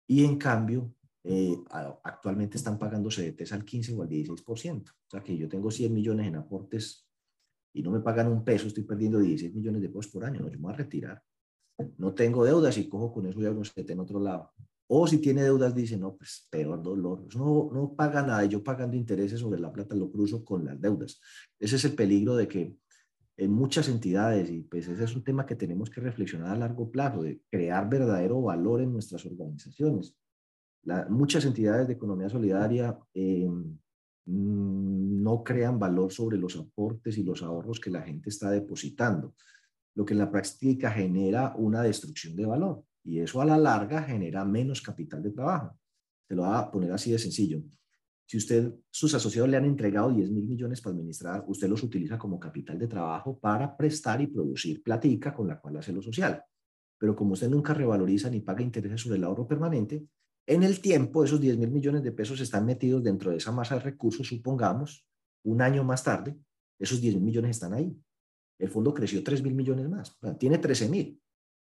[0.08, 1.56] Y en cambio, eh,
[2.04, 4.89] actualmente están pagando CDTs al 15 o al 16%.
[4.89, 7.08] O sea que yo tengo 100 millones en aportes
[7.74, 10.41] y no me pagan un peso, estoy perdiendo 16 millones de pesos por año.
[10.41, 11.24] No, yo me voy a retirar
[11.98, 14.52] no tengo deudas y cojo con eso y un en otro lado.
[14.88, 17.26] O si tiene deudas, dice, no, pues peor dolor.
[17.36, 18.46] No, no paga nada.
[18.46, 21.20] Yo pagando intereses sobre la plata lo cruzo con las deudas.
[21.60, 22.76] Ese es el peligro de que
[23.38, 26.92] en muchas entidades, y pues ese es un tema que tenemos que reflexionar a largo
[26.92, 30.16] plazo, de crear verdadero valor en nuestras organizaciones.
[31.10, 33.48] muchas entidades de economía solidaria eh,
[34.26, 39.34] mm, no crean valor sobre los aportes y los ahorros que la gente está depositando
[39.96, 44.02] lo que en la práctica genera una destrucción de valor y eso a la larga
[44.04, 45.78] genera menos capital de trabajo.
[46.28, 47.62] Se lo voy a poner así de sencillo.
[48.26, 52.18] Si usted, sus asociados le han entregado 10 mil millones para administrar, usted los utiliza
[52.18, 56.42] como capital de trabajo para prestar y producir platica con la cual hace lo social.
[56.98, 60.08] Pero como usted nunca revaloriza ni paga intereses sobre el ahorro permanente,
[60.48, 63.76] en el tiempo esos 10 mil millones de pesos están metidos dentro de esa masa
[63.76, 65.06] de recursos, supongamos,
[65.44, 66.38] un año más tarde,
[66.80, 67.96] esos 10 mil millones están ahí.
[68.63, 70.17] El fondo creció 3 mil millones más.
[70.39, 71.21] tiene 13 mil,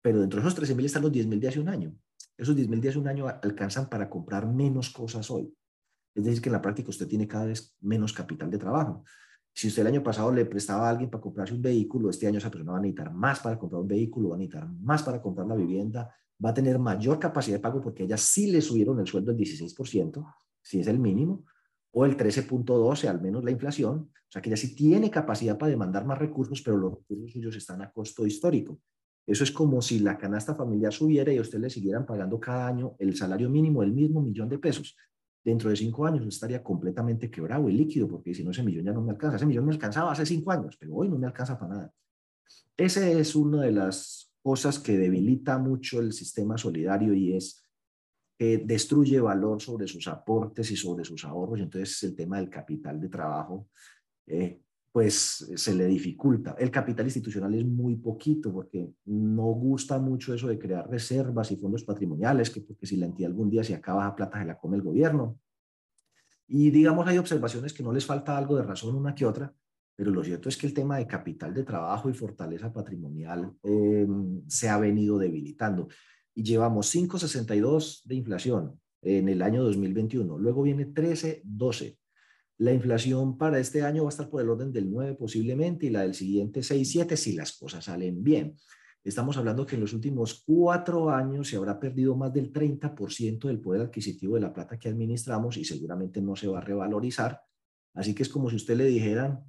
[0.04, 1.98] pero dentro de esos 13 mil están los 10 mil de hace un año.
[2.38, 5.52] Esos 10 mil de hace un año alcanzan para comprar menos cosas hoy.
[6.14, 9.04] Es decir, que en la práctica usted tiene cada vez menos capital de trabajo.
[9.52, 12.38] Si usted el año pasado le prestaba a alguien para comprarse un vehículo, este año
[12.38, 15.20] esa persona va a necesitar más para comprar un vehículo, va a necesitar más para
[15.20, 19.00] comprar la vivienda, va a tener mayor capacidad de pago porque ella sí le subieron
[19.00, 20.24] el sueldo el 16%,
[20.62, 21.46] si es el mínimo,
[21.98, 25.70] o el 13.12, al menos la inflación, o sea que ya sí tiene capacidad para
[25.70, 28.80] demandar más recursos, pero los recursos suyos están a costo histórico.
[29.26, 32.68] Eso es como si la canasta familiar subiera y a usted le siguieran pagando cada
[32.68, 34.98] año el salario mínimo, el mismo millón de pesos.
[35.42, 38.92] Dentro de cinco años estaría completamente quebrado y líquido, porque si no, ese millón ya
[38.92, 39.38] no me alcanza.
[39.38, 41.94] Ese millón me alcanzaba hace cinco años, pero hoy no me alcanza para nada.
[42.76, 47.65] Esa es una de las cosas que debilita mucho el sistema solidario y es
[48.38, 52.50] que destruye valor sobre sus aportes y sobre sus ahorros, y entonces el tema del
[52.50, 53.70] capital de trabajo,
[54.28, 56.56] eh, pues se le dificulta.
[56.58, 61.58] El capital institucional es muy poquito porque no gusta mucho eso de crear reservas y
[61.58, 64.58] fondos patrimoniales, que porque si la entidad algún día se acaba la plata se la
[64.58, 65.38] come el gobierno.
[66.48, 69.54] Y digamos, hay observaciones que no les falta algo de razón una que otra,
[69.96, 74.08] pero lo cierto es que el tema de capital de trabajo y fortaleza patrimonial eh,
[74.48, 75.88] se ha venido debilitando
[76.36, 80.38] y llevamos 5,62 de inflación en el año 2021.
[80.38, 81.98] Luego viene 13,12.
[82.58, 85.90] La inflación para este año va a estar por el orden del 9 posiblemente y
[85.90, 88.56] la del siguiente 6,7 si las cosas salen bien.
[89.04, 93.62] Estamos hablando que en los últimos cuatro años se habrá perdido más del 30% del
[93.62, 97.40] poder adquisitivo de la plata que administramos y seguramente no se va a revalorizar.
[97.94, 99.44] Así que es como si usted le dijeran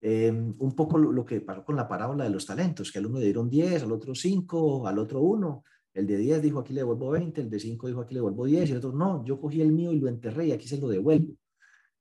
[0.00, 3.06] eh, un poco lo, lo, que pasó con la parábola de los talentos, que al
[3.06, 5.62] uno le dieron 10, al otro 5, al otro 1
[5.96, 8.44] el de 10 dijo aquí le devuelvo 20, el de 5 dijo aquí le devuelvo
[8.44, 10.78] 10 y el otro no, yo cogí el mío y lo enterré y aquí se
[10.78, 11.32] lo devuelvo.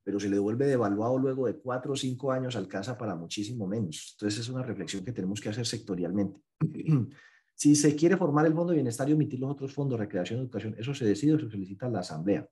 [0.04, 4.16] Pero si le devuelve devaluado luego de 4 o 5 años alcanza para muchísimo menos.
[4.16, 6.42] Entonces es una reflexión que tenemos que hacer sectorialmente.
[7.56, 10.76] si se quiere formar el Fondo de Bienestar y omitir los otros fondos, recreación, educación,
[10.78, 12.46] eso se decide o se solicita a la Asamblea.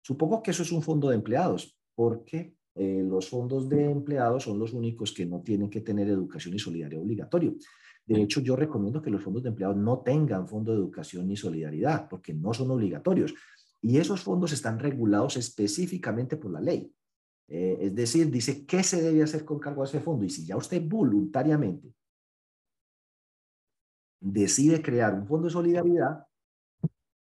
[0.00, 4.60] Supongo que eso es un fondo de empleados, porque eh, los fondos de empleados son
[4.60, 7.56] los únicos que no tienen que tener educación y solidaridad obligatorio.
[8.06, 11.36] De hecho, yo recomiendo que los fondos de empleados no tengan fondo de educación ni
[11.36, 13.34] solidaridad, porque no son obligatorios.
[13.80, 16.92] Y esos fondos están regulados específicamente por la ley.
[17.48, 20.24] Eh, es decir, dice qué se debe hacer con cargo a ese fondo.
[20.24, 21.94] Y si ya usted voluntariamente
[24.20, 26.26] decide crear un fondo de solidaridad,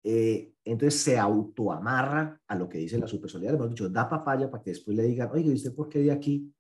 [0.04, 3.60] eh, entonces se autoamarra a lo que dice la supersolidaridad.
[3.60, 6.52] Hemos dicho, da papaya para que después le digan, oye, ¿viste por qué de aquí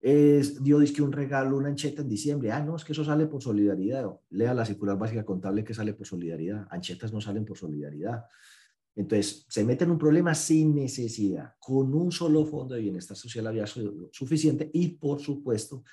[0.00, 2.52] es, dio que un regalo, una ancheta en diciembre?
[2.52, 4.10] Ah, no, es que eso sale por solidaridad.
[4.30, 6.66] Lea la circular básica contable que sale por solidaridad.
[6.70, 8.24] Anchetas no salen por solidaridad.
[8.96, 11.54] Entonces, se mete en un problema sin necesidad.
[11.58, 15.84] Con un solo fondo de bienestar social había suficiente y, por supuesto,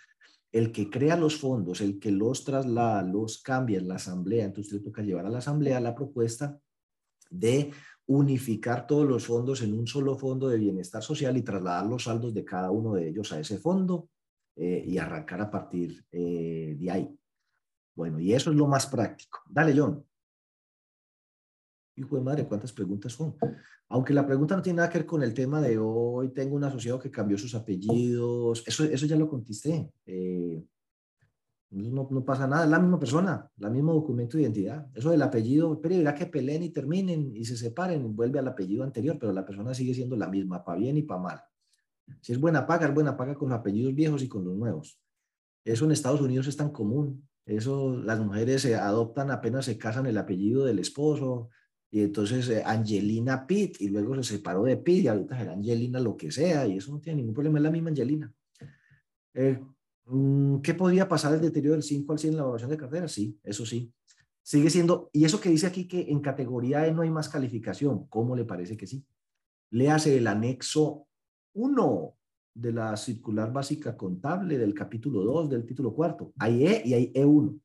[0.51, 4.73] el que crea los fondos, el que los traslada, los cambia en la asamblea, entonces
[4.73, 6.59] usted toca llevar a la asamblea la propuesta
[7.29, 7.71] de
[8.07, 12.33] unificar todos los fondos en un solo fondo de bienestar social y trasladar los saldos
[12.33, 14.09] de cada uno de ellos a ese fondo
[14.55, 17.19] eh, y arrancar a partir eh, de ahí.
[17.95, 19.39] Bueno, y eso es lo más práctico.
[19.49, 20.03] Dale, John.
[21.95, 23.35] Hijo de madre, ¿cuántas preguntas son?
[23.89, 26.63] Aunque la pregunta no tiene nada que ver con el tema de hoy, tengo un
[26.63, 29.91] asociado que cambió sus apellidos, eso, eso ya lo contesté.
[30.05, 30.63] Eh,
[31.69, 34.87] no, no, pasa nada, es la misma persona, la mismo documento de identidad.
[34.93, 38.83] Eso del apellido, pero dirá que peleen y terminen y se separen, vuelve al apellido
[38.83, 41.41] anterior, pero la persona sigue siendo la misma, para bien y para mal.
[42.21, 44.99] Si es buena paga, es buena paga con los apellidos viejos y con los nuevos.
[45.65, 47.27] Eso en Estados Unidos es tan común.
[47.45, 51.49] Eso las mujeres se adoptan apenas se casan el apellido del esposo,
[51.89, 55.99] y entonces eh, Angelina Pitt, y luego se separó de Pitt, y ahorita será Angelina
[55.99, 58.33] lo que sea, y eso no tiene ningún problema, es la misma Angelina.
[59.33, 59.59] Eh,
[60.63, 63.07] ¿Qué podría pasar el deterioro del 5 al 100 en la evaluación de cartera?
[63.07, 63.93] Sí, eso sí.
[64.41, 68.07] Sigue siendo, y eso que dice aquí que en categoría E no hay más calificación,
[68.07, 69.05] ¿cómo le parece que sí?
[69.71, 71.07] Léase el anexo
[71.53, 72.17] 1
[72.53, 76.31] de la circular básica contable del capítulo 2 del título cuarto.
[76.39, 77.59] Hay E y hay E1.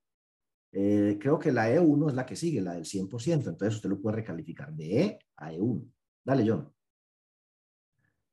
[0.73, 4.01] Eh, creo que la E1 es la que sigue, la del 100%, entonces usted lo
[4.01, 5.89] puede recalificar de E a E1.
[6.25, 6.73] Dale, John.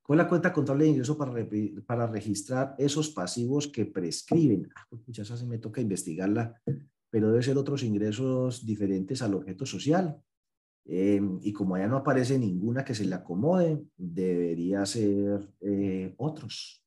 [0.09, 1.47] ¿Cuál es la cuenta contable de ingreso para,
[1.85, 4.67] para registrar esos pasivos que prescriben?
[4.75, 6.59] Ah, pues muchas veces me toca investigarla,
[7.11, 10.19] pero debe ser otros ingresos diferentes al objeto social.
[10.85, 16.83] Em, y como allá no aparece ninguna que se le acomode, debería ser eh, otros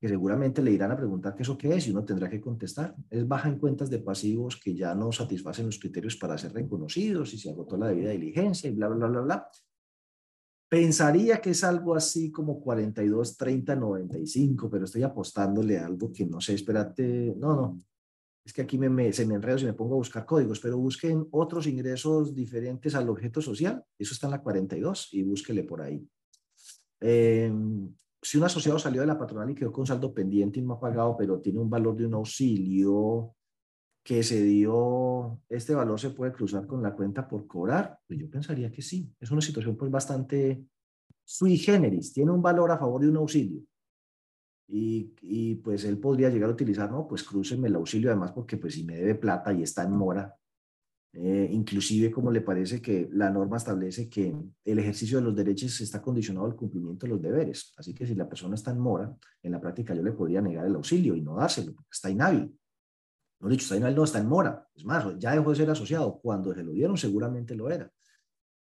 [0.00, 2.94] que seguramente le irán a preguntar qué eso qué es y uno tendrá que contestar.
[3.10, 7.34] Es baja en cuentas de pasivos que ya no satisfacen los criterios para ser reconocidos
[7.34, 9.50] y se agotó la debida diligencia y bla, bla, bla, bla,
[10.74, 16.26] Pensaría que es algo así como 42, 30, 95, pero estoy apostándole a algo que
[16.26, 17.78] no sé, espérate, no, no,
[18.44, 21.28] es que aquí me, se me enredo si me pongo a buscar códigos, pero busquen
[21.30, 26.04] otros ingresos diferentes al objeto social, eso está en la 42 y búsquele por ahí.
[27.00, 27.52] Eh,
[28.20, 30.80] si un asociado salió de la patronal y quedó con saldo pendiente y no ha
[30.80, 33.36] pagado, pero tiene un valor de un auxilio
[34.04, 38.28] que se dio, este valor se puede cruzar con la cuenta por cobrar, pues yo
[38.28, 39.10] pensaría que sí.
[39.18, 40.62] Es una situación pues bastante
[41.24, 43.62] sui generis, tiene un valor a favor de un auxilio.
[44.68, 48.58] Y, y pues él podría llegar a utilizar, no, pues crúceme el auxilio además porque
[48.58, 50.36] pues si me debe plata y está en mora,
[51.14, 55.80] eh, inclusive como le parece que la norma establece que el ejercicio de los derechos
[55.80, 57.72] está condicionado al cumplimiento de los deberes.
[57.78, 60.66] Así que si la persona está en mora, en la práctica yo le podría negar
[60.66, 62.54] el auxilio y no dárselo, porque está inhábil.
[63.44, 64.66] No dicho, está no, está en mora.
[64.74, 66.18] Es más, ya dejó de ser asociado.
[66.22, 67.92] Cuando se lo dieron, seguramente lo era.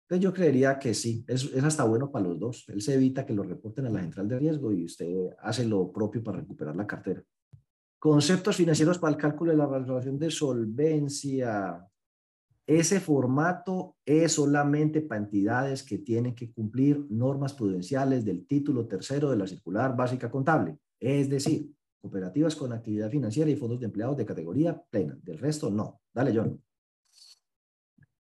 [0.02, 2.64] Entonces yo creería que sí, es, es hasta bueno para los dos.
[2.66, 5.92] Él se evita que lo reporten a la central de riesgo y usted hace lo
[5.92, 7.22] propio para recuperar la cartera.
[7.96, 11.86] Conceptos financieros para el cálculo de la valoración de solvencia.
[12.66, 19.30] Ese formato es solamente para entidades que tienen que cumplir normas prudenciales del título tercero
[19.30, 21.70] de la circular básica contable, es decir,
[22.02, 25.16] cooperativas con actividad financiera y fondos de empleados de categoría plena.
[25.22, 26.02] Del resto, no.
[26.12, 26.60] Dale, John.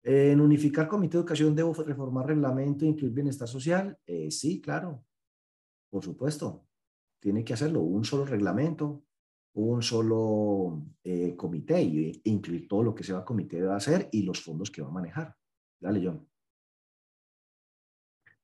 [0.03, 3.97] En unificar comité de educación, ¿debo reformar reglamento e incluir bienestar social?
[4.05, 5.03] Eh, sí, claro.
[5.89, 6.67] Por supuesto.
[7.19, 7.81] Tiene que hacerlo.
[7.81, 9.05] Un solo reglamento,
[9.53, 14.23] un solo eh, comité y incluir todo lo que ese comité va a hacer y
[14.23, 15.35] los fondos que va a manejar.
[15.79, 16.27] Dale, John.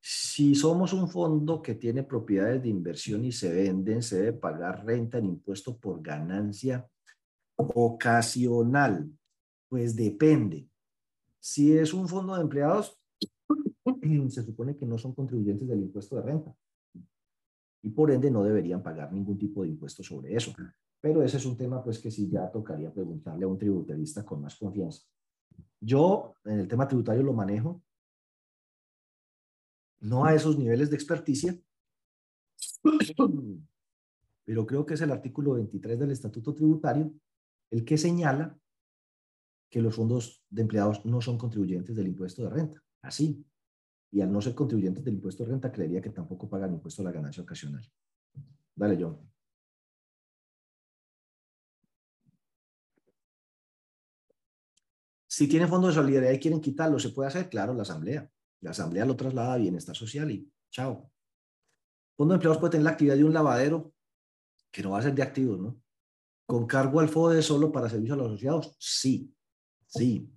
[0.02, 4.86] Si somos un fondo que tiene propiedades de inversión y se venden, se debe pagar
[4.86, 6.88] renta en impuesto por ganancia
[7.58, 9.12] ocasional.
[9.68, 10.70] Pues depende.
[11.40, 13.00] Si es un fondo de empleados,
[14.30, 16.56] se supone que no son contribuyentes del impuesto de renta
[17.82, 20.54] y por ende no deberían pagar ningún tipo de impuesto sobre eso.
[21.02, 24.42] Pero ese es un tema pues que sí ya tocaría preguntarle a un tributarista con
[24.42, 25.04] más confianza.
[25.80, 27.82] Yo en el tema tributario lo manejo.
[30.02, 31.58] No a esos niveles de experticia,
[34.46, 37.14] pero creo que es el artículo 23 del Estatuto Tributario
[37.72, 38.58] el que señala
[39.70, 42.84] que los fondos de empleados no son contribuyentes del impuesto de renta.
[43.02, 43.46] Así.
[44.12, 47.06] Y al no ser contribuyentes del impuesto de renta, creería que tampoco pagan impuesto a
[47.06, 47.88] la ganancia ocasional.
[48.76, 49.20] Dale, John.
[55.28, 57.50] Si tienen fondos de solidaridad y quieren quitarlo, ¿se puede hacer?
[57.50, 58.30] Claro, la asamblea.
[58.62, 61.12] La asamblea lo traslada a bienestar social y chao.
[62.18, 63.94] Fondo de empleados puede tener la actividad de un lavadero
[64.72, 65.82] que no va a ser de activos, ¿no?
[66.46, 68.76] ¿Con cargo al FODE solo para servicio a los asociados?
[68.80, 69.34] Sí,
[69.86, 70.30] sí.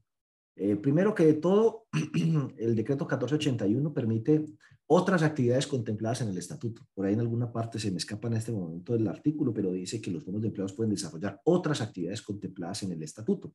[0.55, 1.87] Eh, primero que todo,
[2.59, 4.45] el decreto 1481 permite
[4.87, 6.87] otras actividades contempladas en el estatuto.
[6.95, 10.01] Por ahí en alguna parte se me escapa en este momento del artículo, pero dice
[10.01, 13.55] que los fondos de empleados pueden desarrollar otras actividades contempladas en el estatuto.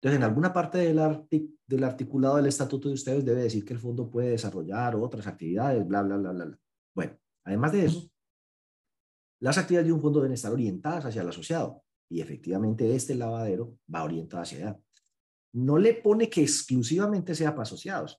[0.00, 1.00] Entonces, en alguna parte del,
[1.66, 5.86] del articulado del estatuto de ustedes debe decir que el fondo puede desarrollar otras actividades,
[5.86, 6.44] bla, bla, bla, bla.
[6.44, 6.58] bla.
[6.94, 8.08] Bueno, además de eso,
[9.40, 13.76] las actividades de un fondo deben estar orientadas hacia el asociado y efectivamente este lavadero
[13.92, 14.80] va orientado hacia allá.
[15.52, 18.16] No le pone que exclusivamente sea para asociados.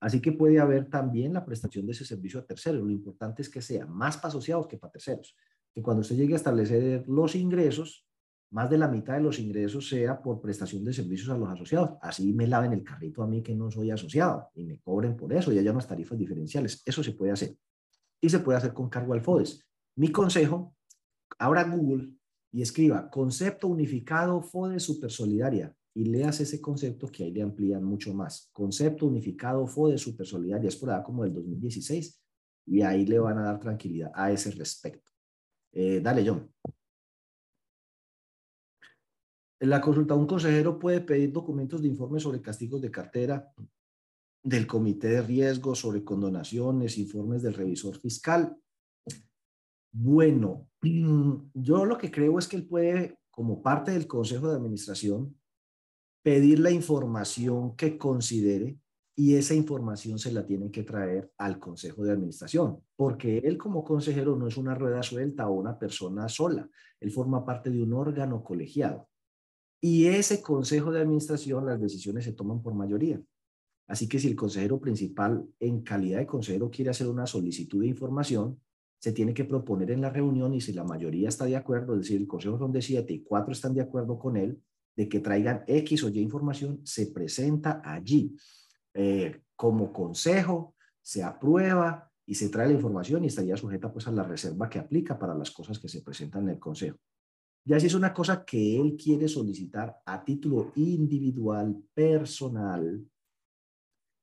[0.00, 2.82] Así que puede haber también la prestación de ese servicio a terceros.
[2.82, 5.36] Lo importante es que sea más para asociados que para terceros.
[5.72, 8.07] Que cuando usted llegue a establecer los ingresos,
[8.50, 11.98] más de la mitad de los ingresos sea por prestación de servicios a los asociados.
[12.00, 15.32] Así me laven el carrito a mí que no soy asociado y me cobren por
[15.32, 16.82] eso y haya unas tarifas diferenciales.
[16.84, 17.56] Eso se puede hacer.
[18.20, 19.64] Y se puede hacer con cargo al FODES.
[19.96, 20.74] Mi consejo,
[21.38, 22.10] abra Google
[22.50, 27.84] y escriba concepto unificado FODE Super Solidaria y leas ese concepto que ahí le amplían
[27.84, 28.48] mucho más.
[28.52, 32.22] Concepto unificado FODE Super Solidaria, es por allá como del 2016
[32.66, 35.10] y ahí le van a dar tranquilidad a ese respecto.
[35.72, 36.50] Eh, dale, John.
[39.60, 43.52] La consulta, un consejero puede pedir documentos de informe sobre castigos de cartera
[44.42, 48.56] del comité de riesgo, sobre condonaciones, informes del revisor fiscal
[49.92, 50.68] bueno,
[51.54, 55.36] yo lo que creo es que él puede, como parte del Consejo de Administración,
[56.22, 58.78] pedir la información que considere
[59.16, 63.82] y esa información se la tiene que traer al Consejo de Administración, porque él como
[63.82, 66.68] consejero no es una rueda suelta o una persona sola,
[67.00, 69.08] él forma parte de un órgano colegiado.
[69.80, 73.20] Y ese Consejo de Administración, las decisiones se toman por mayoría.
[73.86, 77.86] Así que si el consejero principal en calidad de consejero quiere hacer una solicitud de
[77.88, 78.60] información,
[78.98, 82.00] se tiene que proponer en la reunión y si la mayoría está de acuerdo, es
[82.00, 84.60] decir, el consejo son de siete y cuatro están de acuerdo con él,
[84.96, 88.36] de que traigan X o Y información, se presenta allí.
[88.92, 94.10] Eh, como consejo, se aprueba y se trae la información y estaría sujeta pues a
[94.10, 96.98] la reserva que aplica para las cosas que se presentan en el consejo.
[97.68, 103.06] Ya si es una cosa que él quiere solicitar a título individual, personal,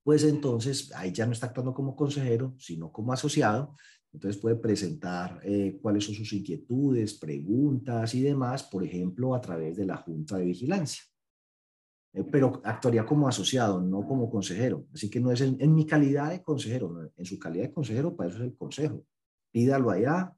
[0.03, 3.75] pues entonces ahí ya no está actuando como consejero, sino como asociado
[4.15, 9.75] entonces puede presentar eh, cuáles son sus inquietudes, preguntas y demás, por ejemplo, a través
[9.75, 11.03] de la Junta de Vigilancia.
[12.13, 14.87] Eh, pero actuaría como asociado, no como consejero.
[14.93, 18.29] Así que no es en, mi calidad de consejero, en su calidad de consejero, para
[18.29, 19.05] eso es el consejo.
[19.51, 20.33] Pídalo allá,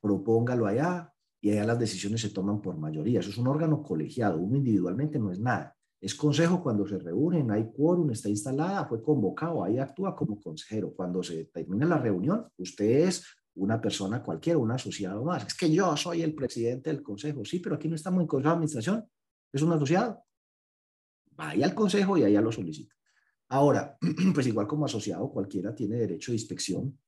[0.00, 1.09] propóngalo allá
[1.40, 3.20] y allá las decisiones se toman por mayoría.
[3.20, 5.76] Eso es un órgano colegiado, uno individualmente no es nada.
[6.00, 10.92] Es consejo cuando se reúnen, hay quórum, está instalada, fue convocado, ahí actúa como consejero.
[10.94, 13.24] Cuando se termina la reunión, usted es
[13.54, 15.46] una persona cualquiera, un asociado más.
[15.46, 17.44] Es que yo soy el presidente del consejo.
[17.44, 19.10] Sí, pero aquí no estamos en consejo de administración,
[19.52, 20.24] es un asociado.
[21.32, 22.94] Vaya al consejo y allá lo solicita.
[23.48, 23.98] Ahora,
[24.34, 26.98] pues igual como asociado, cualquiera tiene derecho de inspección.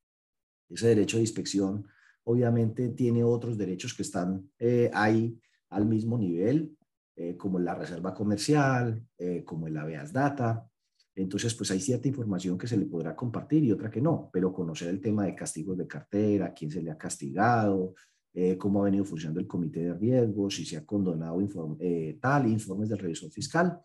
[0.68, 1.87] Ese derecho de inspección
[2.25, 5.39] obviamente tiene otros derechos que están eh, ahí
[5.71, 6.77] al mismo nivel
[7.15, 10.67] eh, como la reserva comercial, eh, como el habeas data.
[11.15, 14.51] Entonces, pues hay cierta información que se le podrá compartir y otra que no, pero
[14.51, 17.95] conocer el tema de castigos de cartera, quién se le ha castigado,
[18.33, 21.39] eh, cómo ha venido funcionando el comité de riesgos, si se ha condonado
[22.19, 23.79] tal, informes del revisor fiscal,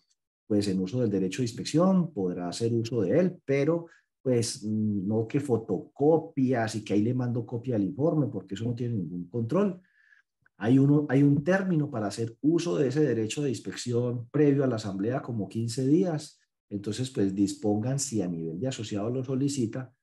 [0.48, 3.88] pues en uso del derecho de inspección podrá hacer uso de él, pero
[4.28, 8.76] pues no que fotocopias y que ahí le mando copia al informe, porque eso no
[8.76, 9.80] tiene ningún control,
[10.58, 14.68] hay, uno, hay un término para hacer uso de ese derecho de inspección previo a
[14.68, 16.42] la asamblea como 15 días.
[16.70, 19.94] Entonces, pues dispongan si a nivel de asociado lo solicita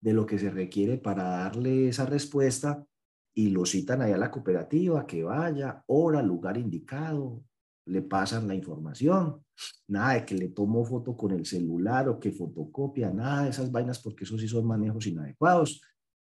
[0.00, 2.86] de lo que se requiere para darle esa respuesta
[3.34, 7.42] y lo citan allá a la cooperativa, que vaya, hora, lugar indicado,
[7.86, 9.44] le pasan la información,
[9.88, 13.70] nada de que le tomo foto con el celular o que fotocopia, nada de esas
[13.70, 15.80] vainas porque eso sí son manejos inadecuados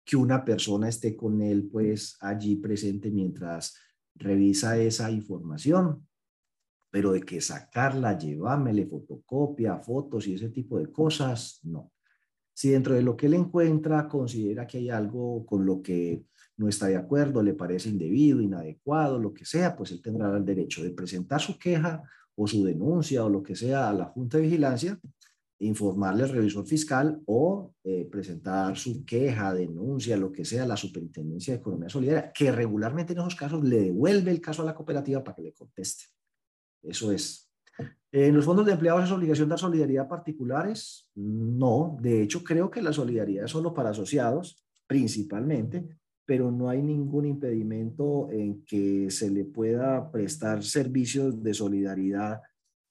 [0.09, 3.77] que una persona esté con él pues allí presente mientras
[4.15, 6.09] revisa esa información,
[6.91, 11.93] pero de que sacarla, llevámele fotocopia, fotos y ese tipo de cosas, no.
[12.55, 16.25] Si dentro de lo que él encuentra considera que hay algo con lo que
[16.57, 20.45] no está de acuerdo, le parece indebido, inadecuado, lo que sea, pues él tendrá el
[20.45, 22.03] derecho de presentar su queja
[22.41, 24.99] o su denuncia o lo que sea a la Junta de Vigilancia,
[25.59, 30.77] informarle al revisor fiscal o eh, presentar su queja, denuncia, lo que sea a la
[30.77, 34.75] Superintendencia de Economía Solidaria, que regularmente en esos casos le devuelve el caso a la
[34.75, 36.05] cooperativa para que le conteste.
[36.81, 37.51] Eso es.
[38.13, 41.11] ¿En los fondos de empleados es obligación dar solidaridad particulares?
[41.17, 45.89] No, de hecho creo que la solidaridad es solo para asociados, principalmente,
[46.29, 52.43] pero no hay ningún impedimento en que se le pueda prestar servicios de solidaridad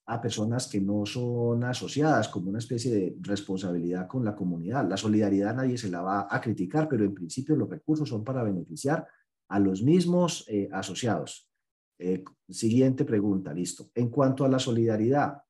[0.07, 4.89] a personas que no son asociadas como una especie de responsabilidad con la comunidad.
[4.89, 8.41] La solidaridad nadie se la va a criticar, pero en principio los recursos son para
[8.41, 9.07] beneficiar
[9.49, 11.47] a los mismos eh, asociados.
[11.99, 13.91] Eh, siguiente pregunta, listo.
[13.93, 15.43] En cuanto a la solidaridad,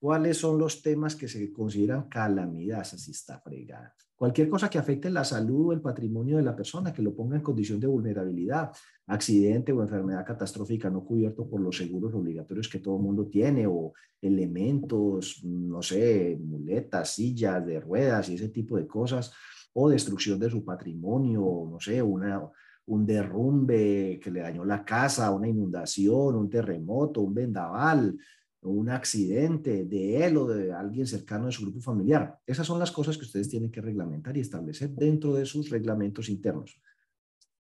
[0.00, 2.94] ¿cuáles son los temas que se consideran calamidades?
[2.94, 3.94] Así está fregada.
[4.20, 7.36] Cualquier cosa que afecte la salud o el patrimonio de la persona, que lo ponga
[7.36, 8.70] en condición de vulnerabilidad,
[9.06, 13.66] accidente o enfermedad catastrófica no cubierto por los seguros obligatorios que todo el mundo tiene,
[13.66, 19.32] o elementos, no sé, muletas, sillas de ruedas y ese tipo de cosas,
[19.72, 22.42] o destrucción de su patrimonio, no sé, una,
[22.88, 28.18] un derrumbe que le dañó la casa, una inundación, un terremoto, un vendaval,
[28.62, 32.38] un accidente de él o de alguien cercano de su grupo familiar.
[32.46, 36.28] Esas son las cosas que ustedes tienen que reglamentar y establecer dentro de sus reglamentos
[36.28, 36.80] internos.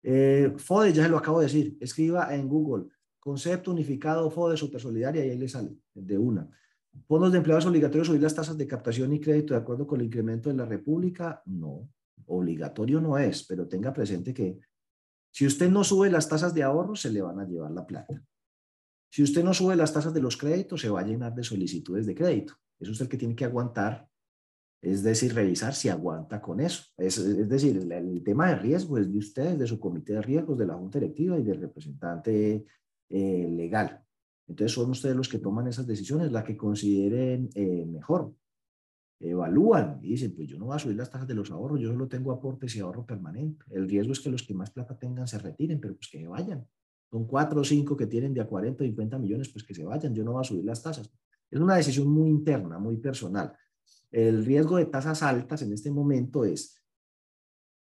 [0.03, 2.86] Eh, FODE, ya se lo acabo de decir, escriba en Google,
[3.18, 6.51] concepto unificado FODE Solidaria y ahí le sale de una.
[7.07, 10.07] Fondos de empleados obligatorios subir las tasas de captación y crédito de acuerdo con el
[10.07, 11.43] incremento de la República.
[11.47, 11.88] No,
[12.26, 14.59] obligatorio no es, pero tenga presente que
[15.30, 18.22] si usted no sube las tasas de ahorro, se le van a llevar la plata.
[19.13, 22.07] Si usted no sube las tasas de los créditos, se va a llenar de solicitudes
[22.07, 22.55] de crédito.
[22.81, 24.09] Eso es el que tiene que aguantar,
[24.81, 26.85] es decir, revisar si aguanta con eso.
[26.97, 30.67] Es, decir, el, tema de riesgo es de ustedes, de su comité de riesgos, de
[30.67, 32.65] la Junta Directiva y del representante
[33.11, 34.03] eh, legal.
[34.49, 38.35] Entonces son ustedes los que toman esas decisiones, la que consideren eh, mejor
[39.21, 41.93] evalúan y dicen, pues yo no voy a subir las tasas de los ahorros, yo
[41.93, 43.65] solo tengo aportes y ahorro permanente.
[43.71, 46.67] El riesgo es que los que más plata tengan se retiren, pero pues que vayan.
[47.13, 49.85] Son cuatro o cinco que tienen de a 40 o 50 millones, pues que se
[49.85, 51.13] vayan, yo no voy a subir las tasas.
[51.51, 53.53] Es una decisión muy interna, muy personal.
[54.11, 56.83] El riesgo de tasas altas en este momento es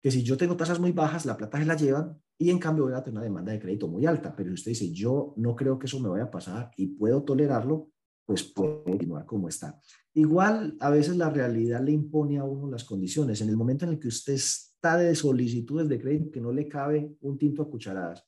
[0.04, 2.84] que si yo tengo tasas muy bajas, la plata se la llevan y en cambio
[2.84, 4.36] voy a tener una demanda de crédito muy alta.
[4.36, 7.24] Pero si usted dice, yo no creo que eso me vaya a pasar y puedo
[7.24, 7.90] tolerarlo,
[8.26, 9.80] pues puede continuar como está.
[10.14, 13.40] Igual, a veces la realidad le impone a uno las condiciones.
[13.40, 16.68] En el momento en el que usted está de solicitudes de crédito que no le
[16.68, 18.28] cabe un tinto a cucharadas,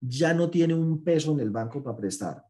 [0.00, 2.44] ya no tiene un peso en el banco para prestar.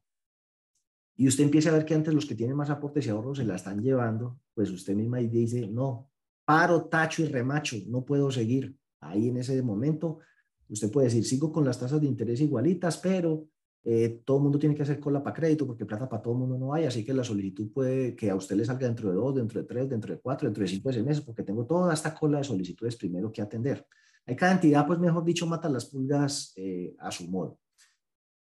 [1.16, 3.44] Y usted empieza a ver que antes los que tienen más aportes y ahorros se
[3.44, 6.10] la están llevando, pues usted misma dice, no,
[6.44, 8.76] paro, tacho y remacho, no puedo seguir.
[9.00, 10.20] Ahí en ese momento,
[10.68, 13.48] usted puede decir, sigo con las tasas de interés igualitas, pero
[13.84, 16.40] eh, todo el mundo tiene que hacer cola para crédito porque plata para todo el
[16.40, 19.16] mundo no hay, así que la solicitud puede que a usted le salga dentro de
[19.16, 22.14] dos, dentro de tres, dentro de cuatro, dentro de cinco meses, porque tengo toda esta
[22.14, 23.86] cola de solicitudes primero que atender.
[24.28, 27.58] Hay cada entidad, pues mejor dicho, mata las pulgas eh, a su modo.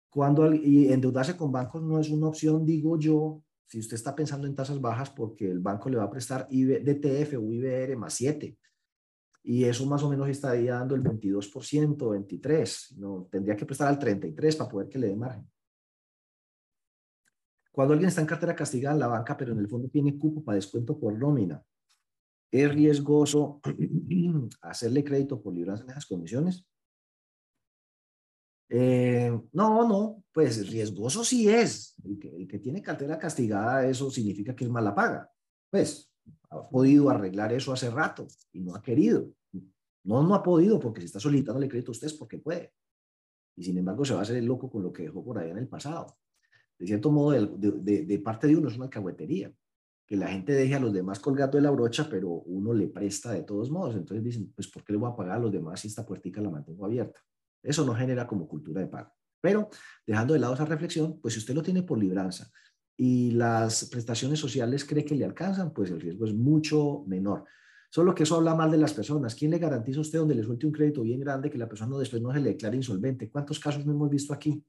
[0.08, 4.46] Cuando y endeudarse con bancos no es una opción, digo yo, si usted está pensando
[4.46, 8.56] en tasas bajas porque el banco le va a prestar DTF o IBR más 7
[9.42, 13.98] y eso más o menos estaría dando el 22%, 23%, no, tendría que prestar al
[13.98, 15.46] 33% para poder que le dé margen.
[17.70, 20.42] Cuando alguien está en cartera castigada en la banca, pero en el fondo tiene cupo
[20.42, 21.62] para descuento por nómina,
[22.54, 23.60] ¿es riesgoso
[24.62, 26.64] hacerle crédito por libranza en esas condiciones?
[28.68, 31.96] Eh, no, no, pues riesgoso sí es.
[32.04, 35.28] El que, tiene cartera castigada, eso significa que es mala paga.
[35.68, 36.12] Pues
[36.50, 39.32] ha podido arreglar eso hace rato y no ha querido.
[40.04, 42.72] No, no ha podido porque si está solicitándole crédito a usted es porque puede.
[43.56, 45.50] Y sin embargo se va a hacer el loco con lo que dejó por allá
[45.50, 46.16] en el pasado.
[46.78, 49.52] De cierto modo, de, parte de uno es una cahuetería.
[50.06, 53.32] Que la gente deje a los demás colgando de la brocha, pero uno le presta
[53.32, 53.96] de todos modos.
[53.96, 56.40] Entonces dicen, pues ¿por qué le voy a pagar a los demás si esta puertica
[56.40, 57.20] la mantengo abierta?
[57.62, 59.12] Eso no genera como cultura de pago.
[59.40, 59.68] Pero
[60.06, 62.50] dejando de lado esa reflexión, pues si usted lo tiene por libranza
[62.96, 67.44] y las prestaciones sociales cree que le alcanzan, pues el riesgo es mucho menor.
[67.90, 69.34] Solo que eso habla mal de las personas.
[69.34, 71.96] ¿Quién le garantiza a usted donde le suelte un crédito bien grande que la persona
[71.96, 73.30] después no se le declare insolvente?
[73.30, 74.64] ¿Cuántos casos no hemos visto aquí?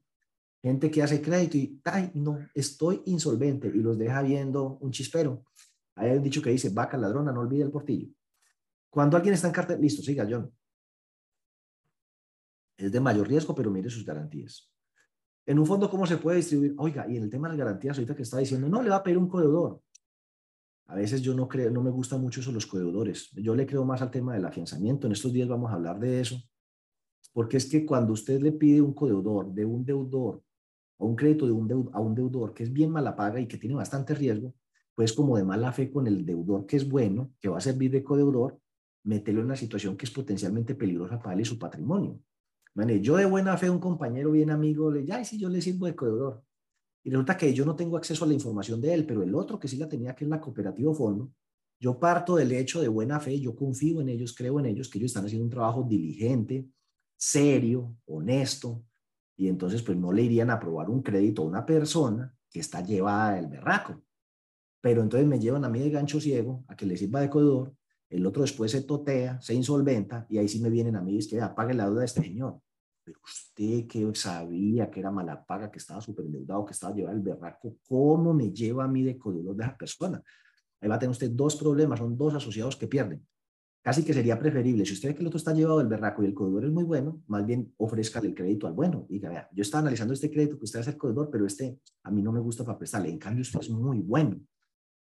[0.66, 5.44] Gente que hace crédito y, ay, no, estoy insolvente y los deja viendo un chispero.
[5.94, 8.08] Hay un dicho que dice, vaca ladrona, no olvide el portillo.
[8.90, 10.52] Cuando alguien está en carta, listo, siga, John.
[12.76, 14.68] Es de mayor riesgo, pero mire sus garantías.
[15.46, 16.74] En un fondo, ¿cómo se puede distribuir?
[16.78, 18.96] Oiga, y en el tema de las garantías, ahorita que está diciendo, no, le va
[18.96, 19.80] a pedir un corredor.
[20.86, 23.30] A veces yo no creo, no me gusta mucho eso los codeudores.
[23.34, 25.06] Yo le creo más al tema del afianzamiento.
[25.06, 26.42] En estos días vamos a hablar de eso.
[27.32, 30.42] Porque es que cuando usted le pide un codeudor de un deudor
[30.98, 33.58] o un crédito de un a un deudor que es bien mala paga y que
[33.58, 34.54] tiene bastante riesgo,
[34.94, 37.90] pues como de mala fe con el deudor que es bueno, que va a servir
[37.90, 38.58] de codeudor,
[39.04, 42.18] meterlo en una situación que es potencialmente peligrosa para él y su patrimonio.
[43.00, 45.94] yo de buena fe, un compañero bien amigo, le ya, si yo le sirvo de
[45.94, 46.42] codeudor.
[47.04, 49.60] Y resulta que yo no tengo acceso a la información de él, pero el otro
[49.60, 51.30] que sí la tenía, que es la cooperativa fondo,
[51.78, 54.98] yo parto del hecho de buena fe, yo confío en ellos, creo en ellos, que
[54.98, 56.66] ellos están haciendo un trabajo diligente,
[57.16, 58.82] serio, honesto,
[59.36, 62.82] y entonces pues no le irían a aprobar un crédito a una persona que está
[62.82, 64.02] llevada del berraco.
[64.80, 67.74] Pero entonces me llevan a mí de gancho ciego a que le sirva de codeudor
[68.08, 71.18] el otro después se totea, se insolventa y ahí sí me vienen a mí y
[71.18, 72.60] es que apague la deuda de este señor.
[73.02, 77.16] Pero usted que sabía que era mala paga, que estaba súper endeudado, que estaba llevado
[77.16, 80.22] el berraco, ¿cómo me lleva a mí de codedor de esa persona?
[80.80, 83.24] Ahí va a tener usted dos problemas, son dos asociados que pierden.
[83.86, 86.26] Casi que sería preferible, si usted ve que el otro está llevado del berraco y
[86.26, 89.06] el codedor es muy bueno, más bien ofrezca el crédito al bueno.
[89.08, 92.10] Diga, vea, yo estaba analizando este crédito que usted es el codedor, pero este a
[92.10, 93.10] mí no me gusta para prestarle.
[93.10, 94.40] En cambio, usted es muy bueno.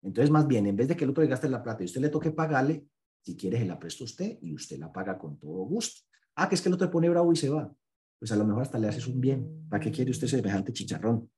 [0.02, 2.02] Entonces, más bien, en vez de que el otro le gaste la plata y usted
[2.02, 2.84] le toque pagarle,
[3.22, 6.02] si quiere, se la presta usted y usted la paga con todo gusto.
[6.34, 7.74] Ah, que es que el otro pone bravo y se va.
[8.18, 9.66] Pues a lo mejor hasta le haces un bien.
[9.70, 11.30] ¿Para qué quiere usted semejante chicharrón?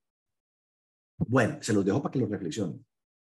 [1.16, 2.85] Bueno, se los dejo para que lo reflexionen.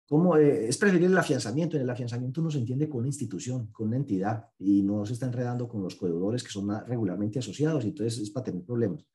[0.07, 1.75] ¿Cómo eh, es preferible el afianzamiento?
[1.75, 5.13] En el afianzamiento uno se entiende con una institución, con una entidad, y no se
[5.13, 9.05] está enredando con los codeudores que son regularmente asociados, y entonces es para tener problemas.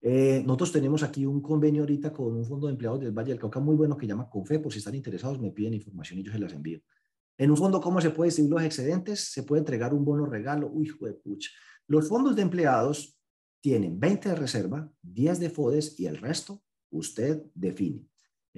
[0.00, 3.38] Eh, nosotros tenemos aquí un convenio ahorita con un fondo de empleados del Valle del
[3.38, 6.32] Cauca muy bueno que llama CONFE, por si están interesados me piden información y yo
[6.32, 6.80] se las envío.
[7.36, 9.32] En un fondo, ¿cómo se puede distribuir los excedentes?
[9.32, 10.70] Se puede entregar un bono regalo.
[10.72, 10.90] Uy,
[11.22, 11.50] pucha.
[11.86, 13.16] Los fondos de empleados
[13.60, 18.07] tienen 20 de reserva, 10 de FODES y el resto usted define.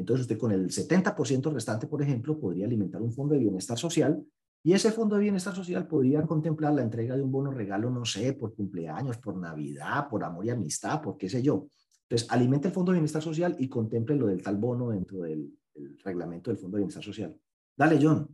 [0.01, 4.25] Entonces usted con el 70% restante, por ejemplo, podría alimentar un fondo de bienestar social
[4.63, 8.07] y ese fondo de bienestar social podría contemplar la entrega de un bono regalo, no
[8.07, 11.67] sé, por cumpleaños, por Navidad, por amor y amistad, por qué sé yo.
[12.09, 15.55] Entonces, alimente el fondo de bienestar social y contemple lo del tal bono dentro del
[16.03, 17.39] reglamento del fondo de bienestar social.
[17.77, 18.27] Dale, John.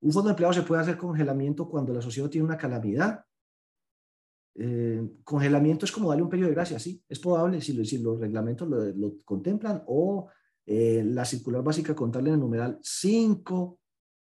[0.00, 3.24] Un fondo de empleado se puede hacer congelamiento cuando el asociado tiene una calamidad.
[4.54, 8.68] Eh, congelamiento es como darle un periodo de gracia, sí, es probable si, los reglamentos
[8.68, 10.28] lo, contemplan o
[10.66, 13.78] eh, la circular básica contable en el numeral 5,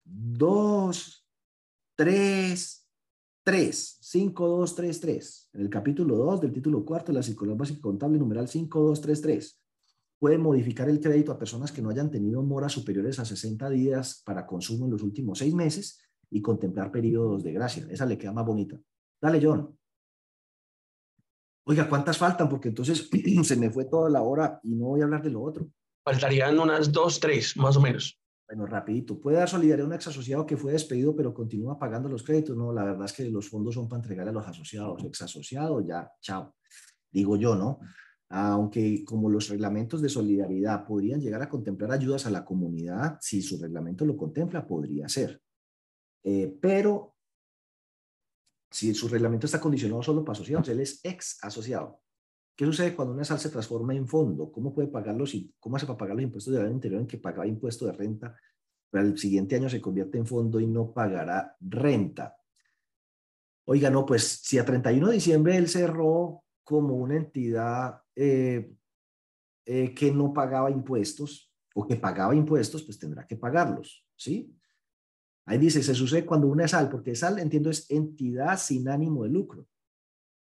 [0.03, 1.27] 2,
[1.95, 2.87] 3,
[3.43, 5.49] 3, 5, 2, 3, 3.
[5.53, 9.01] En el capítulo 2 del título cuarto de la circular básica contable numeral 5, 2,
[9.01, 9.59] 3, 3
[10.19, 14.21] puede modificar el crédito a personas que no hayan tenido moras superiores a 60 días
[14.25, 15.99] para consumo en los últimos seis meses
[16.29, 17.85] y contemplar periodos de gracia.
[17.89, 18.79] Esa le queda más bonita.
[19.21, 19.77] Dale, John.
[21.69, 22.47] Oiga, ¿cuántas faltan?
[22.47, 23.09] Porque entonces
[23.43, 25.69] se me fue toda la hora y no voy a hablar de lo otro.
[26.01, 28.17] Faltarían unas dos, tres, más o menos.
[28.47, 29.19] Bueno, rapidito.
[29.19, 32.55] ¿Puede dar solidaridad a un ex asociado que fue despedido pero continúa pagando los créditos?
[32.55, 35.03] No, la verdad es que los fondos son para entregar a los asociados.
[35.03, 36.55] Ex asociado, ya, chao.
[37.11, 37.79] Digo yo, ¿no?
[38.29, 43.41] aunque como los reglamentos de solidaridad podrían llegar a contemplar ayudas a la comunidad, si
[43.41, 45.41] su reglamento lo contempla, podría ser.
[46.23, 47.16] Eh, pero
[48.69, 52.01] si su reglamento está condicionado solo para asociados, él es ex asociado.
[52.55, 54.51] ¿Qué sucede cuando una sal se transforma en fondo?
[54.51, 57.19] ¿Cómo puede pagarlos y cómo hace para pagar los impuestos del año anterior en que
[57.19, 58.35] pagaba impuesto de renta?
[58.89, 62.35] Pero el siguiente año se convierte en fondo y no pagará renta.
[63.65, 68.73] Oiga, no, pues si a 31 de diciembre él cerró como una entidad eh,
[69.65, 74.56] eh, que no pagaba impuestos o que pagaba impuestos, pues tendrá que pagarlos, ¿sí?
[75.47, 79.29] Ahí dice, se sucede cuando una SAL, porque SAL, entiendo, es entidad sin ánimo de
[79.29, 79.65] lucro.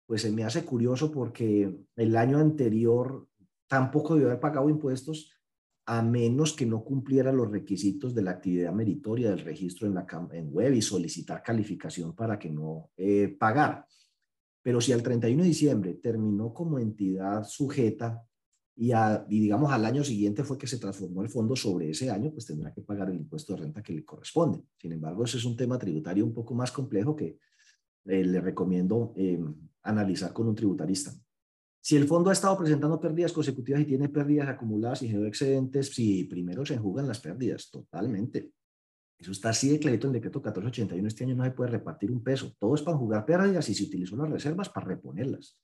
[0.06, 3.28] Pues se me hace curioso porque el año anterior
[3.66, 5.32] tampoco debió haber pagado impuestos
[5.86, 10.06] a menos que no cumpliera los requisitos de la actividad meritoria del registro en, la,
[10.32, 13.84] en web y solicitar calificación para que no eh, pagar.
[14.62, 18.22] Pero si al 31 de diciembre terminó como entidad sujeta
[18.74, 18.92] y,
[19.28, 22.72] digamos al año siguiente fue que se transformó el fondo sobre ese año, pues tendrá
[22.72, 24.62] que pagar el impuesto de renta que le corresponde.
[24.78, 27.38] Sin embargo, ese es un tema tributario un poco más complejo que
[28.06, 29.38] eh, le recomiendo eh,
[29.82, 31.12] analizar con un tributarista.
[31.80, 35.88] Si el fondo ha estado presentando pérdidas consecutivas y tiene pérdidas acumuladas y generó excedentes,
[35.88, 38.52] si primero se enjugan las pérdidas, totalmente.
[39.18, 41.08] Eso está así de clarito en el decreto 1481.
[41.08, 42.54] Este año no se puede repartir un peso.
[42.58, 45.58] Todo es para jugar pérdidas y se utilizó las reservas para reponerlas.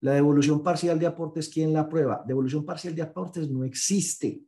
[0.00, 2.22] La devolución parcial de aportes, ¿quién la prueba?
[2.26, 4.42] Devolución parcial de aportes no existe.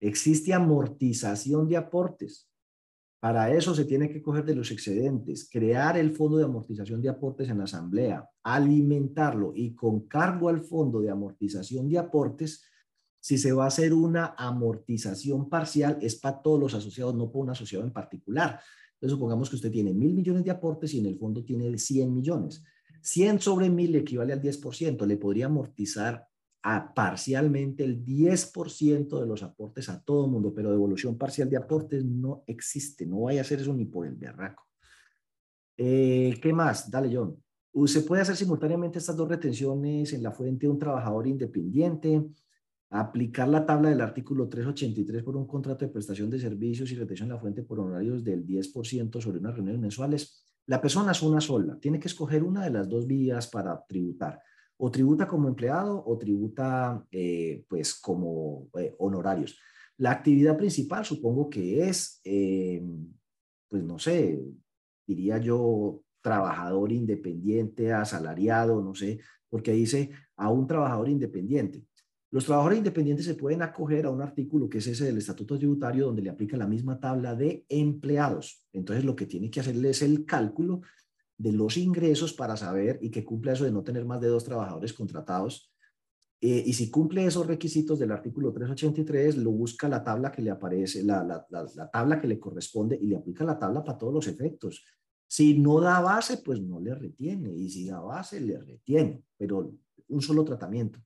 [0.00, 2.48] Existe amortización de aportes.
[3.22, 7.08] Para eso se tiene que coger de los excedentes, crear el fondo de amortización de
[7.08, 12.64] aportes en la asamblea, alimentarlo y con cargo al fondo de amortización de aportes
[13.20, 17.44] Si se va a hacer una amortización parcial, es para todos los asociados, no para
[17.44, 18.58] un asociado en particular.
[18.94, 22.12] Entonces, supongamos que usted tiene mil millones de aportes y en el fondo tiene 100
[22.12, 22.64] millones.
[23.02, 25.04] 100 sobre mil equivale al 10%.
[25.06, 26.26] Le podría amortizar
[26.94, 32.44] parcialmente el 10% de los aportes a todo mundo, pero devolución parcial de aportes no
[32.46, 33.04] existe.
[33.04, 34.64] No vaya a hacer eso ni por el berraco.
[35.76, 36.90] Eh, ¿Qué más?
[36.90, 37.36] Dale, John.
[37.86, 42.22] Se puede hacer simultáneamente estas dos retenciones en la fuente de un trabajador independiente,
[42.90, 47.30] aplicar la tabla del artículo 383 por un contrato de prestación de servicios y retención
[47.30, 50.46] en la fuente por honorarios del 10% sobre unas reuniones mensuales.
[50.66, 54.40] La persona es una sola, tiene que escoger una de las dos vías para tributar.
[54.76, 59.58] O tributa como empleado o tributa eh, pues como eh, honorarios.
[59.98, 62.82] La actividad principal supongo que es, eh,
[63.68, 64.40] pues no sé,
[65.06, 71.84] diría yo, trabajador independiente, asalariado, no sé, porque dice a un trabajador independiente.
[72.32, 76.06] Los trabajadores independientes se pueden acoger a un artículo que es ese del Estatuto Tributario
[76.06, 78.66] donde le aplica la misma tabla de empleados.
[78.72, 80.80] Entonces lo que tiene que hacerle es el cálculo
[81.36, 84.44] de los ingresos para saber y que cumpla eso de no tener más de dos
[84.44, 85.74] trabajadores contratados.
[86.40, 90.50] Eh, y si cumple esos requisitos del artículo 383, lo busca la tabla que le
[90.50, 94.14] aparece, la, la, la tabla que le corresponde y le aplica la tabla para todos
[94.14, 94.82] los efectos.
[95.28, 97.52] Si no da base, pues no le retiene.
[97.54, 99.22] Y si da base, le retiene.
[99.36, 99.74] Pero
[100.08, 100.98] un solo tratamiento.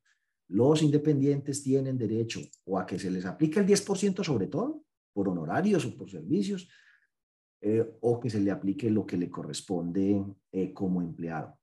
[0.48, 5.28] Los independientes tienen derecho o a que se les aplique el 10% sobre todo, por
[5.28, 6.68] honorarios o por servicios,
[7.60, 11.58] eh, o que se le aplique lo que le corresponde eh, como empleado.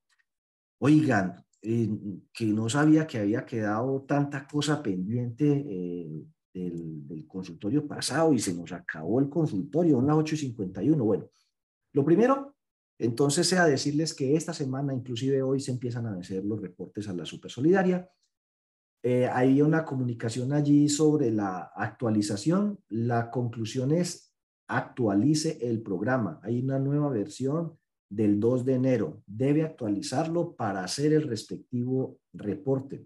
[0.79, 1.89] Oigan, eh,
[2.33, 5.45] que no sabía que había quedado tanta cosa pendiente
[6.53, 10.97] del, consultorio pasado y se nos acabó el consultorio, son las 8.51.
[10.97, 11.29] Bueno,
[11.93, 12.53] lo primero,
[12.99, 17.13] entonces, sea decirles que esta semana, inclusive hoy, se empiezan a hacer los reportes a
[17.13, 18.07] la Supersolidaria.
[19.03, 22.79] Eh, hay una comunicación allí sobre la actualización.
[22.89, 24.33] La conclusión es
[24.67, 26.39] actualice el programa.
[26.41, 27.77] Hay una nueva versión
[28.09, 29.21] del 2 de enero.
[29.27, 33.05] Debe actualizarlo para hacer el respectivo reporte.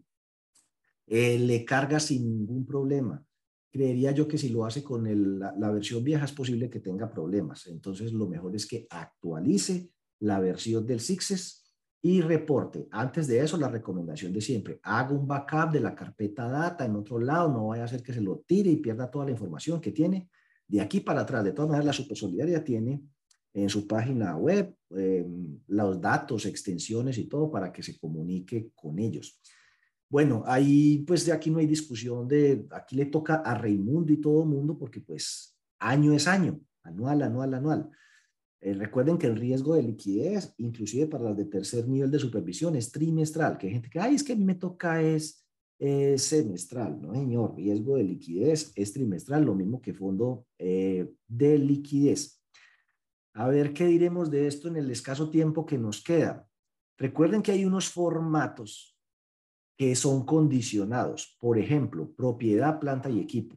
[1.08, 3.28] Eh, le carga sin ningún problema
[3.78, 7.68] creería yo que si lo hace con la, versión vieja es posible que tenga problemas.
[7.68, 11.67] Entonces, lo mejor es que actualice la versión del Sixes
[12.02, 12.88] y reporte.
[12.92, 16.96] Antes de eso, la recomendación de siempre, haga un backup de la carpeta data en
[16.96, 19.82] otro lado, no vaya a hacer que se lo tire y pierda toda la información
[19.82, 20.30] que tiene
[20.68, 21.44] de aquí para atrás.
[21.44, 23.02] De todas maneras, la Supersolidaria tiene
[23.54, 29.00] en su página web em, los datos, extensiones y todo para que se comunique con
[29.00, 29.40] ellos.
[30.10, 34.22] Bueno, ahí pues de aquí no hay discusión de, aquí le toca a Raimundo y
[34.22, 37.90] todo el mundo porque pues año es año, anual, anual, anual.
[38.62, 42.76] Eh, recuerden que el riesgo de liquidez, inclusive para las de tercer nivel de supervisión,
[42.76, 45.44] es trimestral, que hay gente que, ay, es que a mí me toca es,
[45.80, 52.42] semestral, no señor, riesgo de liquidez es trimestral, lo mismo que fondo eh, de liquidez.
[53.36, 56.48] A ver qué diremos de esto en el escaso tiempo que nos queda.
[56.98, 58.98] Recuerden que hay unos formatos
[59.78, 61.38] que son condicionados.
[61.40, 63.56] Por ejemplo, propiedad, planta y equipo.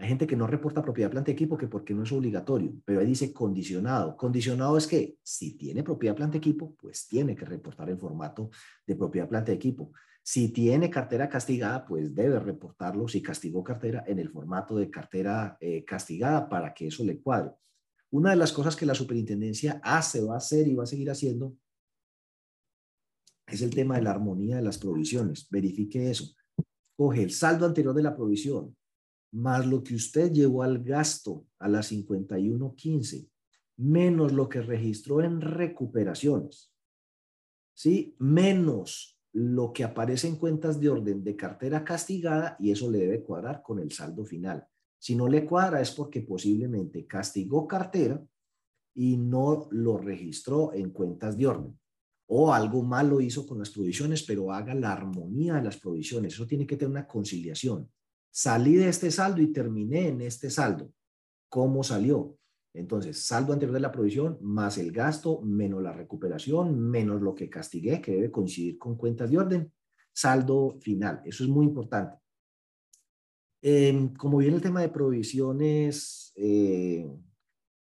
[0.00, 3.00] Hay gente que no reporta propiedad, planta y equipo que porque no es obligatorio, pero
[3.00, 4.16] ahí dice condicionado.
[4.16, 8.48] Condicionado es que si tiene propiedad, planta equipo, pues tiene que reportar en formato
[8.86, 9.92] de propiedad, planta y equipo.
[10.22, 15.58] Si tiene cartera castigada, pues debe reportarlo si castigó cartera en el formato de cartera
[15.60, 17.52] eh, castigada para que eso le cuadre.
[18.10, 21.10] Una de las cosas que la superintendencia hace, va a hacer y va a seguir
[21.10, 21.56] haciendo
[23.46, 25.46] es el tema de la armonía de las provisiones.
[25.50, 26.34] Verifique eso.
[26.96, 28.74] Coge el saldo anterior de la provisión,
[29.32, 33.28] más lo que usted llevó al gasto a las 51.15,
[33.76, 36.72] menos lo que registró en recuperaciones,
[37.74, 38.16] ¿sí?
[38.18, 43.22] Menos lo que aparece en cuentas de orden de cartera castigada y eso le debe
[43.22, 44.66] cuadrar con el saldo final.
[44.98, 48.22] Si no le cuadra es porque posiblemente castigó cartera
[48.94, 51.80] y no lo registró en cuentas de orden
[52.32, 56.34] o algo malo hizo con las provisiones, pero haga la armonía de las provisiones.
[56.34, 57.90] Eso tiene que tener una conciliación.
[58.30, 60.92] Salí de este saldo y terminé en este saldo.
[61.48, 62.36] ¿Cómo salió?
[62.72, 67.50] Entonces, saldo anterior de la provisión más el gasto menos la recuperación menos lo que
[67.50, 69.72] castigué, que debe coincidir con cuentas de orden,
[70.12, 71.20] saldo final.
[71.24, 72.18] Eso es muy importante.
[73.62, 77.06] Em, como viene el tema de provisiones, eh,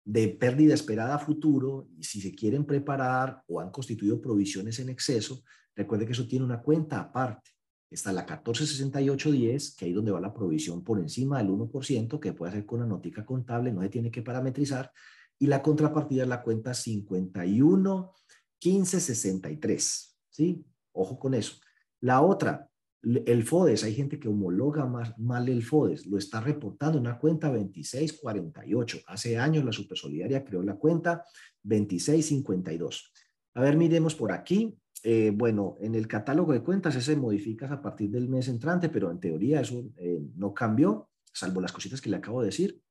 [0.05, 5.43] de pérdida esperada futuro si se quieren preparar o han constituido provisiones en exceso,
[5.75, 7.54] recuerde que eso tiene una cuenta aparte.
[7.95, 12.51] Está la 146810, que ahí donde va la provisión por encima del 1%, que puede
[12.51, 14.91] hacer con una notica contable, no se tiene que parametrizar,
[15.39, 18.13] y la contrapartida es la cuenta 51
[18.61, 20.65] 1563, ¿sí?
[20.91, 21.55] Ojo con eso.
[22.01, 22.69] La otra,
[23.01, 27.17] El FODES, hay gente que homologa más, mal el FODES, lo está reportando en una
[27.17, 28.99] cuenta 2648.
[29.07, 31.23] Hace años la Supersolidaria creó la cuenta
[31.63, 33.13] 2652.
[33.53, 34.77] A ver, miremos por aquí.
[35.07, 39.11] Eh, bueno, en el catálogo de cuentas ese modifica a partir del mes entrante, pero
[39.11, 42.81] en teoría eso eh, no cambió, salvo las cositas que le acabo de decir.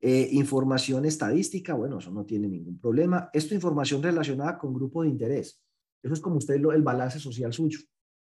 [0.00, 3.30] Eh, información estadística, bueno, eso no tiene ningún problema.
[3.32, 5.60] Esto información relacionada con grupo de interés.
[6.00, 7.80] Eso es como usted lo, el balance social suyo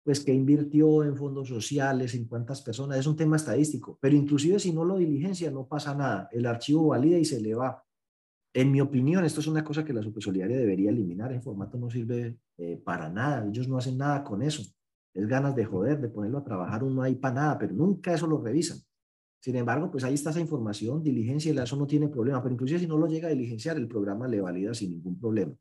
[0.03, 4.57] pues que invirtió en fondos sociales, en cuántas personas, es un tema estadístico, pero inclusive
[4.57, 7.83] si no lo diligencia no pasa nada, el archivo valida y se le va.
[8.53, 11.89] En mi opinión, esto es una cosa que la Supersolidaria debería eliminar, el formato no
[11.89, 14.61] sirve eh, para nada, ellos no hacen nada con eso,
[15.13, 18.27] es ganas de joder, de ponerlo a trabajar, uno ahí para nada, pero nunca eso
[18.27, 18.77] lo revisan.
[19.39, 22.87] Sin embargo, pues ahí está esa información, diligencia, eso no tiene problema, pero inclusive si
[22.87, 25.55] no lo llega a diligenciar, el programa le valida sin ningún problema.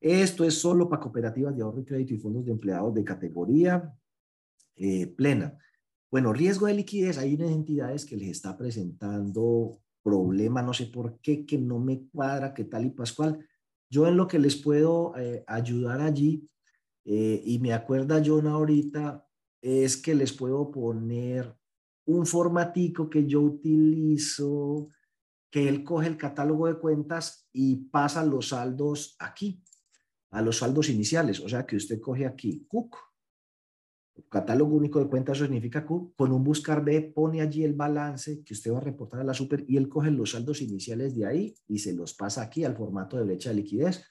[0.00, 3.92] Esto es solo para cooperativas de ahorro y crédito y fondos de empleados de categoría
[4.76, 5.58] eh, plena.
[6.10, 11.20] Bueno, riesgo de liquidez, hay unas entidades que les está presentando problema, no sé por
[11.20, 13.46] qué, que no me cuadra, qué tal y pascual.
[13.90, 16.48] Yo en lo que les puedo eh, ayudar allí,
[17.04, 19.26] eh, y me acuerda John ahorita,
[19.60, 21.54] es que les puedo poner
[22.06, 24.88] un formatico que yo utilizo,
[25.50, 29.62] que él coge el catálogo de cuentas y pasa los saldos aquí
[30.30, 31.40] a los saldos iniciales.
[31.40, 32.96] O sea que usted coge aquí CUC,
[34.28, 38.54] catálogo único de cuentas, significa CUC, con un buscar B pone allí el balance que
[38.54, 41.54] usted va a reportar a la super y él coge los saldos iniciales de ahí
[41.66, 44.04] y se los pasa aquí al formato de brecha de liquidez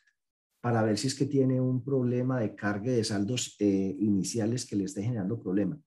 [0.61, 4.75] para ver si es que tiene un problema de carga de saldos eh, iniciales que
[4.75, 5.79] le esté generando problema.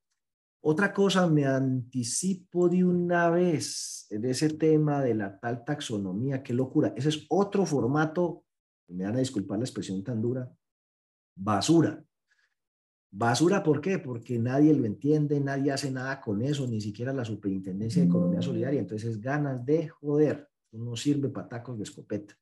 [0.67, 6.55] Otra cosa, me anticipo de una vez de ese tema de la tal taxonomía, qué
[6.55, 6.95] locura.
[6.97, 8.45] Ese es otro formato
[8.89, 10.51] me van a disculpar la expresión tan dura,
[11.37, 12.03] basura.
[13.17, 14.01] Basura, ¿por qué?
[14.01, 18.43] Porque nadie lo entiende, nadie hace nada con eso, ni siquiera la Superintendencia de Economía
[18.43, 18.81] Solidaria.
[18.81, 22.37] Entonces, ganas de joder, no sirve para tacos de escopeta.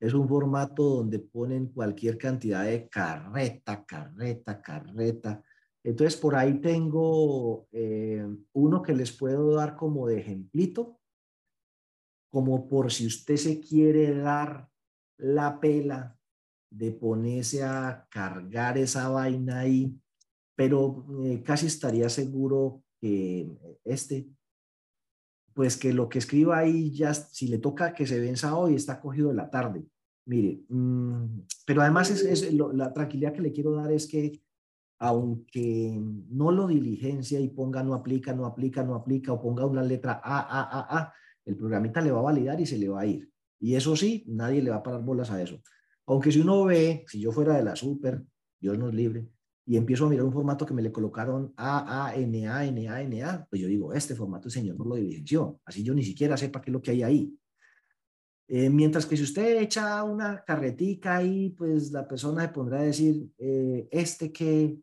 [0.00, 5.44] Es un formato donde ponen cualquier cantidad de carreta, carreta, carreta.
[5.84, 10.98] Entonces, por ahí tengo eh, uno que les puedo dar como de ejemplito,
[12.30, 14.68] como por si usted se quiere dar
[15.18, 16.19] la pela
[16.70, 19.94] de ponerse a cargar esa vaina ahí,
[20.54, 23.50] pero eh, casi estaría seguro que
[23.84, 24.28] este,
[25.54, 29.00] pues que lo que escriba ahí ya, si le toca que se venza hoy, está
[29.00, 29.84] cogido de la tarde.
[30.26, 34.40] Mire, mm, pero además es, la tranquilidad que le quiero dar es que
[35.00, 35.98] aunque
[36.28, 40.20] no lo diligencia y ponga no aplica, no aplica, no aplica, o ponga una letra
[40.22, 41.14] A, A, A, A,
[41.46, 43.30] el programita le va a validar y se le va a ir.
[43.58, 45.60] Y eso sí, nadie le va a parar bolas a eso.
[46.10, 48.20] Aunque si uno ve, si yo fuera de la super,
[48.60, 49.28] Dios nos libre,
[49.64, 52.88] y empiezo a mirar un formato que me le colocaron A, A, N, A, N,
[52.88, 55.60] A, N, A, pues yo digo, este formato el señor no lo diligenció.
[55.64, 57.38] Así yo ni siquiera sepa qué es lo que hay ahí.
[58.48, 62.82] Eh, mientras que si usted echa una carretica ahí, pues la persona se pondrá a
[62.82, 64.80] decir, eh, este que,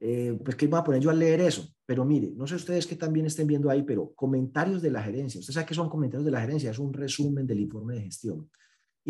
[0.00, 1.66] eh, pues qué voy a poner yo a leer eso.
[1.86, 5.40] Pero mire, no sé ustedes que también estén viendo ahí, pero comentarios de la gerencia.
[5.40, 8.50] Usted sabe qué son comentarios de la gerencia, es un resumen del informe de gestión.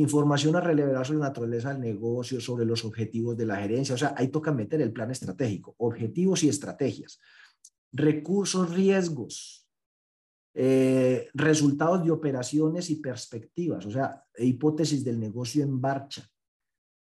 [0.01, 3.95] Información a relevar sobre la naturaleza del negocio, sobre los objetivos de la gerencia.
[3.95, 7.21] O sea, ahí toca meter el plan estratégico, objetivos y estrategias.
[7.93, 9.69] Recursos, riesgos,
[10.55, 16.29] eh, resultados de operaciones y perspectivas, o sea, hipótesis del negocio en marcha,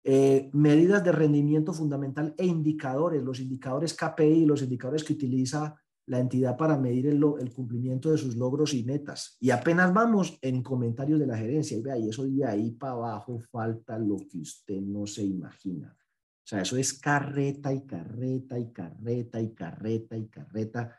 [0.03, 5.80] eh, medidas de rendimiento fundamental e indicadores, los indicadores KPI, los indicadores que utiliza
[6.11, 9.37] la entidad para medir el, cumplimiento de sus logros y metas.
[9.39, 12.91] Y apenas vamos en comentarios de la gerencia, y vea, y eso de ahí para
[12.91, 15.95] abajo falta lo que usted no se imagina.
[15.97, 20.97] O sea, eso es carreta y carreta y carreta y carreta y carreta.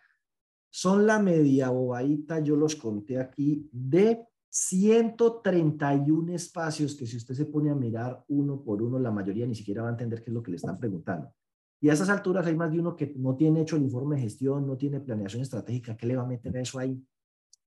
[0.70, 7.44] Son la media bobadita, yo los conté aquí, de 131 espacios que si usted se
[7.44, 10.34] pone a mirar uno por uno, la mayoría ni siquiera va a entender qué es
[10.34, 11.34] lo que le están preguntando.
[11.82, 14.22] Y a esas alturas hay más de uno que no tiene hecho el informe de
[14.22, 17.04] gestión, no tiene planeación estratégica, ¿qué le va a meter eso ahí?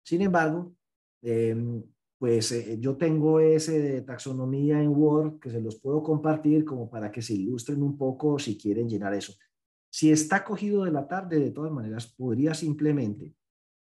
[0.03, 0.75] Sin embargo,
[1.21, 1.83] em,
[2.17, 6.89] pues eh, yo tengo ese de taxonomía en Word que se los puedo compartir como
[6.89, 9.35] para que se ilustren un poco si quieren llenar eso.
[9.91, 13.35] Si está cogido de la tarde, de todas maneras, podría simplemente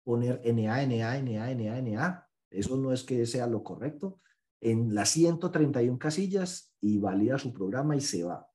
[0.04, 4.20] poner NA, NA, NA, NA, NA eso no es que sea lo correcto.
[4.60, 8.48] En las 131 casillas y valida su programa y se va.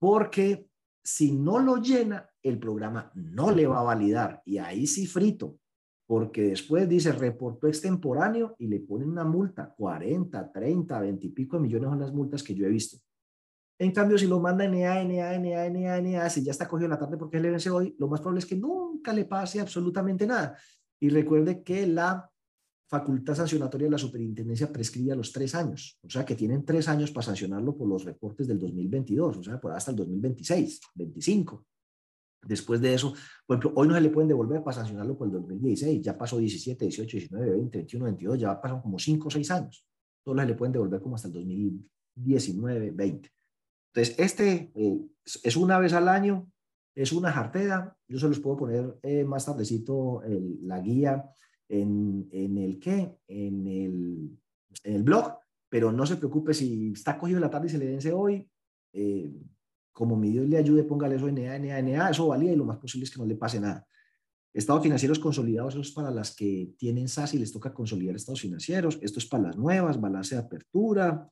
[0.00, 0.66] Porque
[1.02, 4.42] si no lo llena, el programa no le va a validar.
[4.44, 5.58] Y ahí sí frito.
[6.06, 11.56] Porque después dice reportó extemporáneo y le ponen una multa, 40, 30, 20 y pico
[11.56, 12.96] de millones son las multas que yo he visto.
[13.78, 16.98] En cambio, si lo manda NA, NA, NA, NA, NA, si ya está cogido la
[16.98, 20.56] tarde porque le vence hoy, lo más probable es que nunca le pase absolutamente nada.
[20.98, 22.28] Y recuerde que la
[22.88, 26.88] facultad sancionatoria de la superintendencia prescribe a los tres años, o sea que tienen tres
[26.88, 31.66] años para sancionarlo por los reportes del 2022, o sea, hasta el 2026, 25.
[32.42, 33.12] Después de eso,
[33.46, 36.38] por ejemplo, hoy no se le pueden devolver para sancionarlo por el 2016, ya pasó
[36.38, 39.86] 17, 18, 19, 20, 21, 22, ya pasan como 5 o 6 años.
[40.24, 43.30] Todos se le pueden devolver como hasta el 2019, 20.
[43.92, 45.00] Entonces, este eh,
[45.42, 46.50] es una vez al año,
[46.94, 47.94] es una jartera.
[48.06, 50.22] Yo se los puedo poner eh, más tardecito
[50.62, 51.24] la guía
[51.68, 54.38] en, en el qué, en el,
[54.84, 55.38] en el blog,
[55.68, 58.48] pero no se preocupe si está cogido la tarde y se le vence hoy.
[58.92, 59.30] Eh,
[59.92, 62.78] como mi Dios le ayude, póngale eso NA, NA, NA, eso valía y lo más
[62.78, 63.86] posible es que no le pase nada.
[64.54, 68.40] Estados financieros consolidados, eso es para las que tienen SAS y les toca consolidar estados
[68.40, 68.98] financieros.
[69.02, 71.28] Esto es para las nuevas, balance de apertura.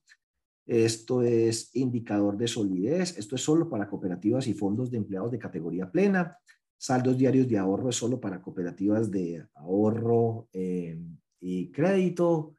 [0.67, 3.17] Esto es indicador de solidez.
[3.17, 6.37] Esto es solo para cooperativas y fondos de empleados de categoría plena.
[6.79, 11.01] Saldos diarios de ahorro es solo para cooperativas de ahorro eh,
[11.41, 12.57] y crédito.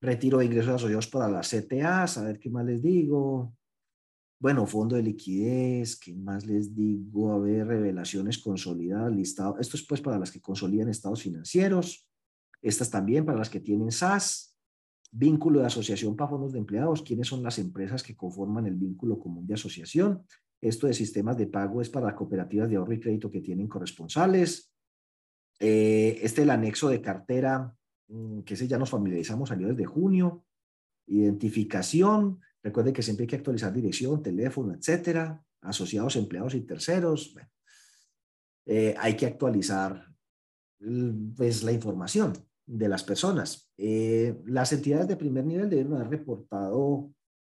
[0.00, 3.54] Retiro de ingresos asociados para las CTAs, a ver qué más les digo.
[4.42, 7.32] Bueno, fondo de liquidez, ¿qué más les digo?
[7.32, 9.56] A ver, revelaciones consolidadas, listado.
[9.60, 12.08] Esto es pues para las que consolidan estados financieros.
[12.60, 14.56] Estas también para las que tienen SAS.
[15.12, 17.02] Vínculo de asociación para fondos de empleados.
[17.02, 20.24] ¿Quiénes son las empresas que conforman el vínculo común de asociación?
[20.62, 24.72] Esto de sistemas de pago es para cooperativas de ahorro y crédito que tienen corresponsales.
[25.58, 30.44] Eh, este el anexo de cartera, mm, que ese ya nos familiarizamos, salió desde junio.
[31.08, 32.38] Identificación.
[32.62, 35.42] Recuerde que siempre hay que actualizar dirección, teléfono, etcétera.
[35.62, 37.34] Asociados, empleados y terceros.
[38.64, 40.06] Eh, hay que actualizar
[41.36, 42.34] pues, la información
[42.64, 43.72] de las personas.
[43.76, 47.10] Eh, las entidades de primer nivel deben haber reportado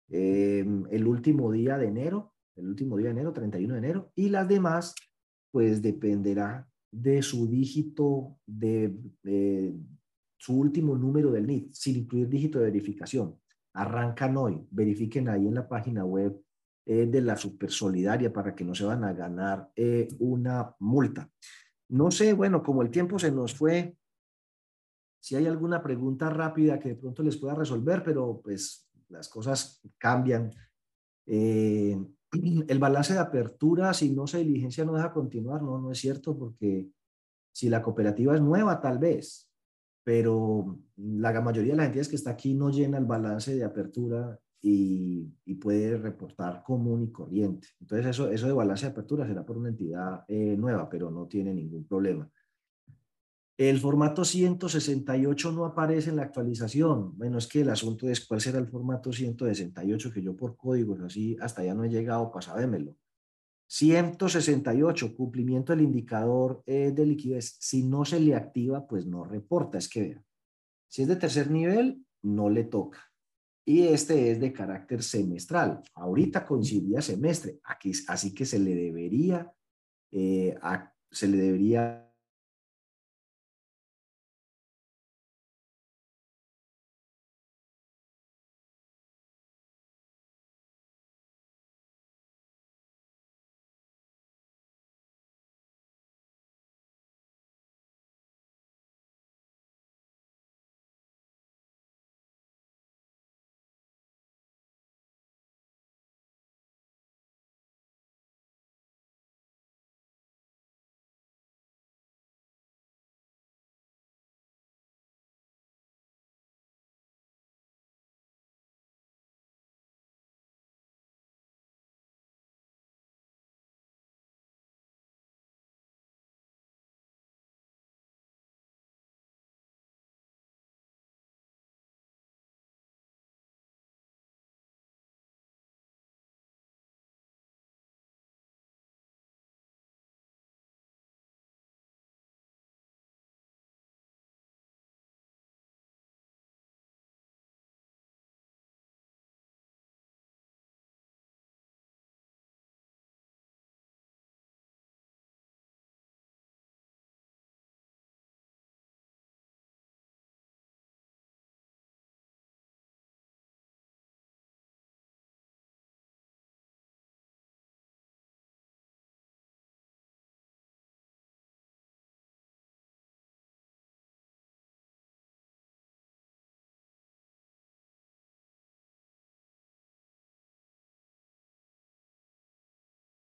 [0.09, 4.47] el último día de enero el último día de enero, 31 de enero, y las
[4.47, 4.95] demás,
[5.51, 8.95] pues dependerá de su dígito, de,
[10.37, 13.39] su último número del NIT, sin incluir dígito de verificación.
[13.73, 16.39] Arrancan hoy, verifiquen ahí en la página web
[16.85, 21.29] eh, de la Super Solidaria para que no se van a ganar eh, una multa.
[21.89, 23.95] No sé, bueno, como el tiempo se nos fue,
[25.19, 29.81] si hay alguna pregunta rápida que de pronto les pueda resolver, pero pues las cosas
[29.97, 30.51] cambian.
[31.25, 31.97] Eh,
[32.67, 35.61] el balance de apertura, si no se diligencia, no deja continuar.
[35.61, 36.89] No, no es cierto, porque
[37.51, 39.49] si la cooperativa es nueva, tal vez,
[40.03, 44.39] pero la mayoría de las entidades que está aquí no llena el balance de apertura
[44.61, 45.31] y,
[45.61, 47.69] puede reportar común y corriente.
[47.79, 51.25] Entonces, eso, eso de balance de apertura será por una entidad eh, nueva, pero no
[51.27, 52.29] tiene ningún problema.
[53.69, 57.17] El formato 168 no aparece en la actualización.
[57.17, 60.99] Bueno, es que el asunto es cuál será el formato 168 que yo por códigos
[60.99, 62.97] así hasta ya no he llegado para sabérmelo.
[63.67, 67.55] 168, cumplimiento del indicador eh, de liquidez.
[67.61, 69.77] Si no se le activa, pues no reporta.
[69.77, 70.23] Es que vea,
[70.89, 72.99] si es de tercer nivel, no le toca.
[73.63, 75.81] Y este es de carácter semestral.
[75.93, 79.49] Ahorita coincidía semestre, aquí, así que se le debería,
[80.11, 80.53] eh,
[81.09, 82.12] se le debería